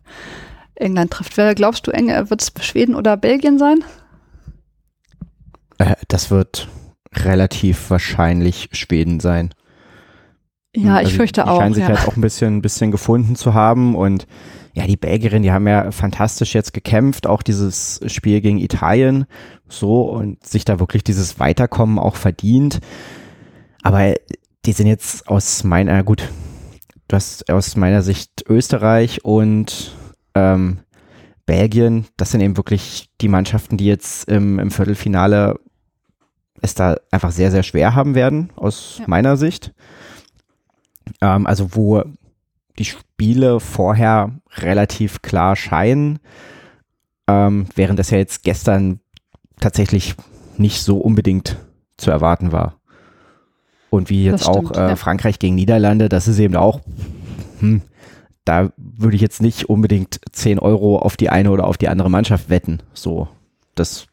England 0.75 1.11
trifft. 1.11 1.37
Wer 1.37 1.55
glaubst 1.55 1.87
du, 1.87 1.93
äh, 1.93 2.31
wird 2.31 2.43
es 2.43 2.53
Schweden 2.65 2.95
oder 2.95 3.17
Belgien 3.17 3.59
sein? 3.59 3.83
Äh, 5.79 5.95
das 6.09 6.31
wird 6.31 6.69
relativ 7.15 7.91
wahrscheinlich 7.91 8.69
Schweden 8.73 9.21
sein. 9.21 9.55
Ja, 10.77 10.97
also 10.97 11.11
ich 11.11 11.17
fürchte 11.17 11.43
die 11.43 11.49
auch. 11.49 11.55
Die 11.55 11.61
scheinen 11.63 11.75
sich 11.75 11.85
ja. 11.85 11.91
jetzt 11.91 12.07
auch 12.07 12.17
ein 12.17 12.21
bisschen, 12.21 12.57
ein 12.57 12.63
bisschen 12.63 12.91
gefunden 12.91 13.37
zu 13.37 13.55
haben 13.55 13.95
und 13.95 14.27
ja, 14.75 14.87
die 14.87 14.99
Belgierin, 14.99 15.43
die 15.43 15.53
haben 15.53 15.67
ja 15.67 15.91
fantastisch 15.91 16.55
jetzt 16.55 16.75
gekämpft, 16.75 17.27
auch 17.27 17.43
dieses 17.43 18.01
Spiel 18.07 18.43
gegen 18.43 18.59
Italien, 18.59 19.25
so 19.69 20.03
und 20.03 20.45
sich 20.45 20.67
da 20.67 20.79
wirklich 20.79 21.03
dieses 21.03 21.41
Weiterkommen 21.41 21.99
auch 21.99 22.17
verdient. 22.17 22.81
Aber 23.83 24.15
die 24.67 24.73
sind 24.73 24.87
jetzt 24.87 25.29
aus 25.29 25.65
meiner, 25.65 26.03
gut, 26.05 26.29
du 27.09 27.17
hast 27.17 27.51
aus 27.51 27.77
meiner 27.77 28.03
Sicht 28.03 28.45
Österreich 28.47 29.25
und 29.25 29.97
ähm, 30.35 30.81
Belgien, 31.47 32.07
das 32.19 32.33
sind 32.33 32.43
eben 32.43 32.59
wirklich 32.59 33.09
die 33.23 33.29
Mannschaften, 33.29 33.79
die 33.79 33.87
jetzt 33.87 34.29
im, 34.29 34.59
im 34.59 34.71
Viertelfinale 34.71 35.59
es 36.61 36.75
da 36.75 36.97
einfach 37.11 37.31
sehr, 37.31 37.51
sehr 37.51 37.63
schwer 37.63 37.95
haben 37.95 38.15
werden, 38.15 38.51
aus 38.57 38.97
ja. 38.99 39.05
meiner 39.07 39.37
Sicht. 39.37 39.73
Ähm, 41.21 41.47
also 41.47 41.75
wo 41.75 42.03
die 42.79 42.85
Spiele 42.85 43.61
vorher 43.61 44.33
relativ 44.57 45.23
klar 45.23 45.57
scheinen, 45.57 46.19
ähm, 47.27 47.67
während 47.75 47.99
das 47.99 48.11
ja 48.11 48.19
jetzt 48.19 48.43
gestern 48.43 49.01
tatsächlich 49.61 50.15
nicht 50.59 50.83
so 50.83 50.99
unbedingt 50.99 51.57
zu 51.97 52.11
erwarten 52.11 52.53
war. 52.53 52.79
Und 53.91 54.11
wie 54.11 54.25
jetzt 54.25 54.45
stimmt, 54.45 54.77
auch 54.77 54.77
äh, 54.77 54.89
ja. 54.89 54.97
Frankreich 54.97 55.39
gegen 55.39 55.55
Niederlande, 55.55 56.09
das 56.09 56.29
ist 56.29 56.39
eben 56.39 56.57
auch, 56.57 56.81
hm, 57.61 57.83
da 58.45 58.71
würde 58.77 59.17
ich 59.17 59.23
jetzt 59.23 59.43
nicht 59.43 59.69
unbedingt 59.69 60.21
10 60.33 60.59
Euro 60.59 60.99
auf 60.99 61.17
die 61.17 61.31
eine 61.31 61.51
oder 61.51 61.67
auf 61.67 61.79
die 61.79 61.89
andere 61.89 62.11
Mannschaft 62.11 62.51
wetten. 62.51 62.81
So, 62.93 63.29
das 63.75 64.07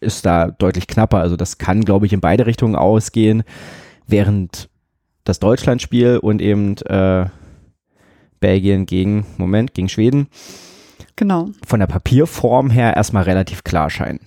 ist 0.00 0.24
da 0.26 0.50
deutlich 0.50 0.86
knapper. 0.86 1.18
Also 1.18 1.36
das 1.36 1.58
kann, 1.58 1.84
glaube 1.84 2.06
ich, 2.06 2.12
in 2.12 2.20
beide 2.20 2.46
Richtungen 2.46 2.76
ausgehen, 2.76 3.44
während 4.06 4.68
das 5.24 5.40
Deutschlandspiel 5.40 6.18
und 6.18 6.40
eben 6.40 6.76
äh, 6.78 7.26
Belgien 8.40 8.86
gegen, 8.86 9.26
Moment, 9.38 9.74
gegen 9.74 9.88
Schweden. 9.88 10.28
Genau. 11.16 11.50
Von 11.66 11.80
der 11.80 11.86
Papierform 11.86 12.70
her 12.70 12.94
erstmal 12.94 13.24
relativ 13.24 13.64
klar 13.64 13.90
scheinen. 13.90 14.20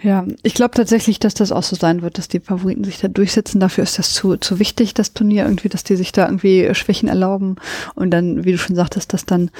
Ja, 0.00 0.24
ich 0.44 0.54
glaube 0.54 0.76
tatsächlich, 0.76 1.18
dass 1.18 1.34
das 1.34 1.50
auch 1.50 1.64
so 1.64 1.74
sein 1.74 2.02
wird, 2.02 2.18
dass 2.18 2.28
die 2.28 2.38
Favoriten 2.38 2.84
sich 2.84 3.00
da 3.00 3.08
durchsetzen. 3.08 3.58
Dafür 3.58 3.82
ist 3.82 3.98
das 3.98 4.12
zu, 4.12 4.36
zu 4.36 4.60
wichtig, 4.60 4.94
das 4.94 5.12
Turnier 5.12 5.44
irgendwie, 5.44 5.68
dass 5.68 5.82
die 5.82 5.96
sich 5.96 6.12
da 6.12 6.26
irgendwie 6.26 6.72
Schwächen 6.74 7.08
erlauben. 7.08 7.56
Und 7.96 8.12
dann, 8.12 8.44
wie 8.44 8.52
du 8.52 8.58
schon 8.58 8.76
sagtest, 8.76 9.12
dass 9.12 9.24
dann 9.26 9.50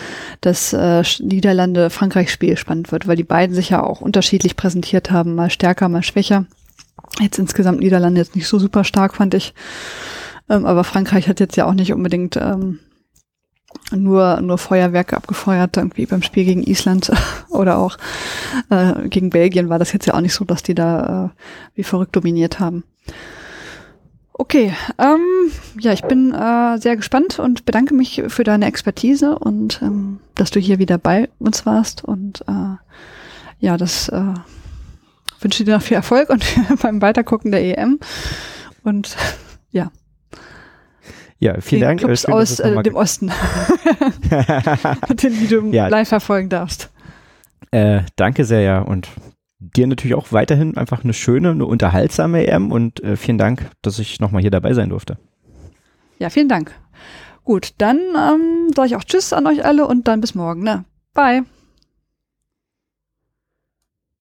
das 0.41 0.73
äh, 0.73 1.03
Niederlande-Frankreich-Spiel 1.21 2.57
spannend 2.57 2.93
wird, 2.93 3.09
weil 3.09 3.17
die 3.17 3.25
beiden 3.25 3.55
sich 3.55 3.71
ja 3.71 3.83
auch 3.83 4.01
unterschiedlich 4.01 4.55
präsentiert 4.55 5.11
haben, 5.11 5.35
mal 5.35 5.51
stärker, 5.51 5.89
mal 5.89 6.05
schwächer. 6.05 6.47
Jetzt 7.21 7.39
insgesamt 7.39 7.81
Niederlande 7.81 8.21
jetzt 8.21 8.37
nicht 8.37 8.49
so 8.49 8.59
super 8.59 8.85
stark, 8.85 9.15
fand 9.15 9.35
ich. 9.35 9.55
Ähm, 10.49 10.67
aber 10.67 10.85
Frankreich 10.85 11.29
hat 11.29 11.41
jetzt 11.41 11.57
ja 11.57 11.67
auch 11.67 11.75
nicht 11.75 11.93
unbedingt 11.93 12.37
ähm, 12.37 12.81
nur, 13.91 14.41
nur 14.41 14.59
Feuerwerke 14.59 15.17
abgefeuert, 15.17 15.77
irgendwie 15.77 16.07
beim 16.07 16.23
Spiel 16.23 16.45
gegen 16.45 16.63
Island 16.63 17.11
oder 17.49 17.79
auch 17.79 17.97
äh, 18.71 19.09
gegen 19.09 19.31
Belgien 19.31 19.69
war 19.69 19.79
das 19.79 19.93
jetzt 19.93 20.07
ja 20.07 20.15
auch 20.15 20.21
nicht 20.21 20.35
so, 20.35 20.45
dass 20.45 20.63
die 20.63 20.75
da 20.75 21.27
äh, 21.27 21.41
wie 21.75 21.83
verrückt 21.83 22.17
dominiert 22.17 22.61
haben. 22.61 22.85
Okay, 24.33 24.73
ähm, 24.99 25.51
ja, 25.81 25.93
ich 25.93 26.03
bin 26.03 26.33
äh, 26.33 26.79
sehr 26.79 26.97
gespannt 26.97 27.41
und 27.41 27.67
bedanke 27.67 27.93
mich 27.93 28.23
für 28.29 28.45
deine 28.45 28.67
Expertise 28.67 29.37
und 29.37 29.83
ähm, 29.83 30.21
dass 30.37 30.53
du 30.53 30.61
hier 30.61 30.79
wieder 30.79 30.97
bei 30.97 31.29
uns 31.41 31.67
warst 31.67 32.05
und 32.05 32.43
äh, 32.43 32.77
ja, 33.59 33.77
das 33.77 34.09
äh, 34.11 34.35
wünsche 35.41 35.65
dir 35.65 35.75
noch 35.75 35.83
viel 35.83 35.97
Erfolg 35.97 36.31
und 36.31 36.45
beim 36.83 37.01
Weitergucken 37.03 37.51
der 37.53 37.63
EM. 37.63 37.99
Und 38.83 39.17
ja. 39.71 39.91
Ja, 41.39 41.61
vielen 41.61 41.83
Dank. 41.83 42.01
Clubs 42.01 42.23
Schön, 42.23 42.35
aus 42.35 42.59
äh, 42.59 42.83
dem 42.83 42.97
Osten, 42.97 43.31
den 45.23 45.49
du 45.49 45.71
ja. 45.71 45.87
live 45.87 46.09
verfolgen 46.09 46.49
darfst. 46.49 46.91
Äh, 47.71 48.01
danke 48.17 48.45
sehr, 48.45 48.63
ja. 48.63 48.81
Und 48.81 49.09
dir 49.61 49.87
natürlich 49.87 50.15
auch 50.15 50.33
weiterhin 50.33 50.77
einfach 50.77 51.05
eine 51.05 51.13
schöne, 51.13 51.51
eine 51.51 51.67
unterhaltsame 51.67 52.47
EM 52.47 52.73
und 52.73 53.03
äh, 53.03 53.17
vielen 53.17 53.39
Dank, 53.39 53.71
dass 53.83 53.99
ich 53.99 54.21
nochmal 54.21 54.43
hier 54.43 54.51
dabei 54.51 54.75
sein 54.75 54.91
durfte. 54.91 55.19
Ja, 56.19 56.31
vielen 56.31 56.49
Dank. 56.49 56.73
Gut, 57.45 57.75
dann 57.79 57.99
ähm, 57.99 58.71
sage 58.75 58.89
ich 58.89 58.97
auch 58.97 59.05
Tschüss 59.05 59.33
an 59.33 59.47
euch 59.47 59.65
alle 59.65 59.87
und 59.87 60.09
dann 60.09 60.21
bis 60.21 60.35
morgen. 60.35 60.63
Ne? 60.63 60.85
Bye. 61.15 61.45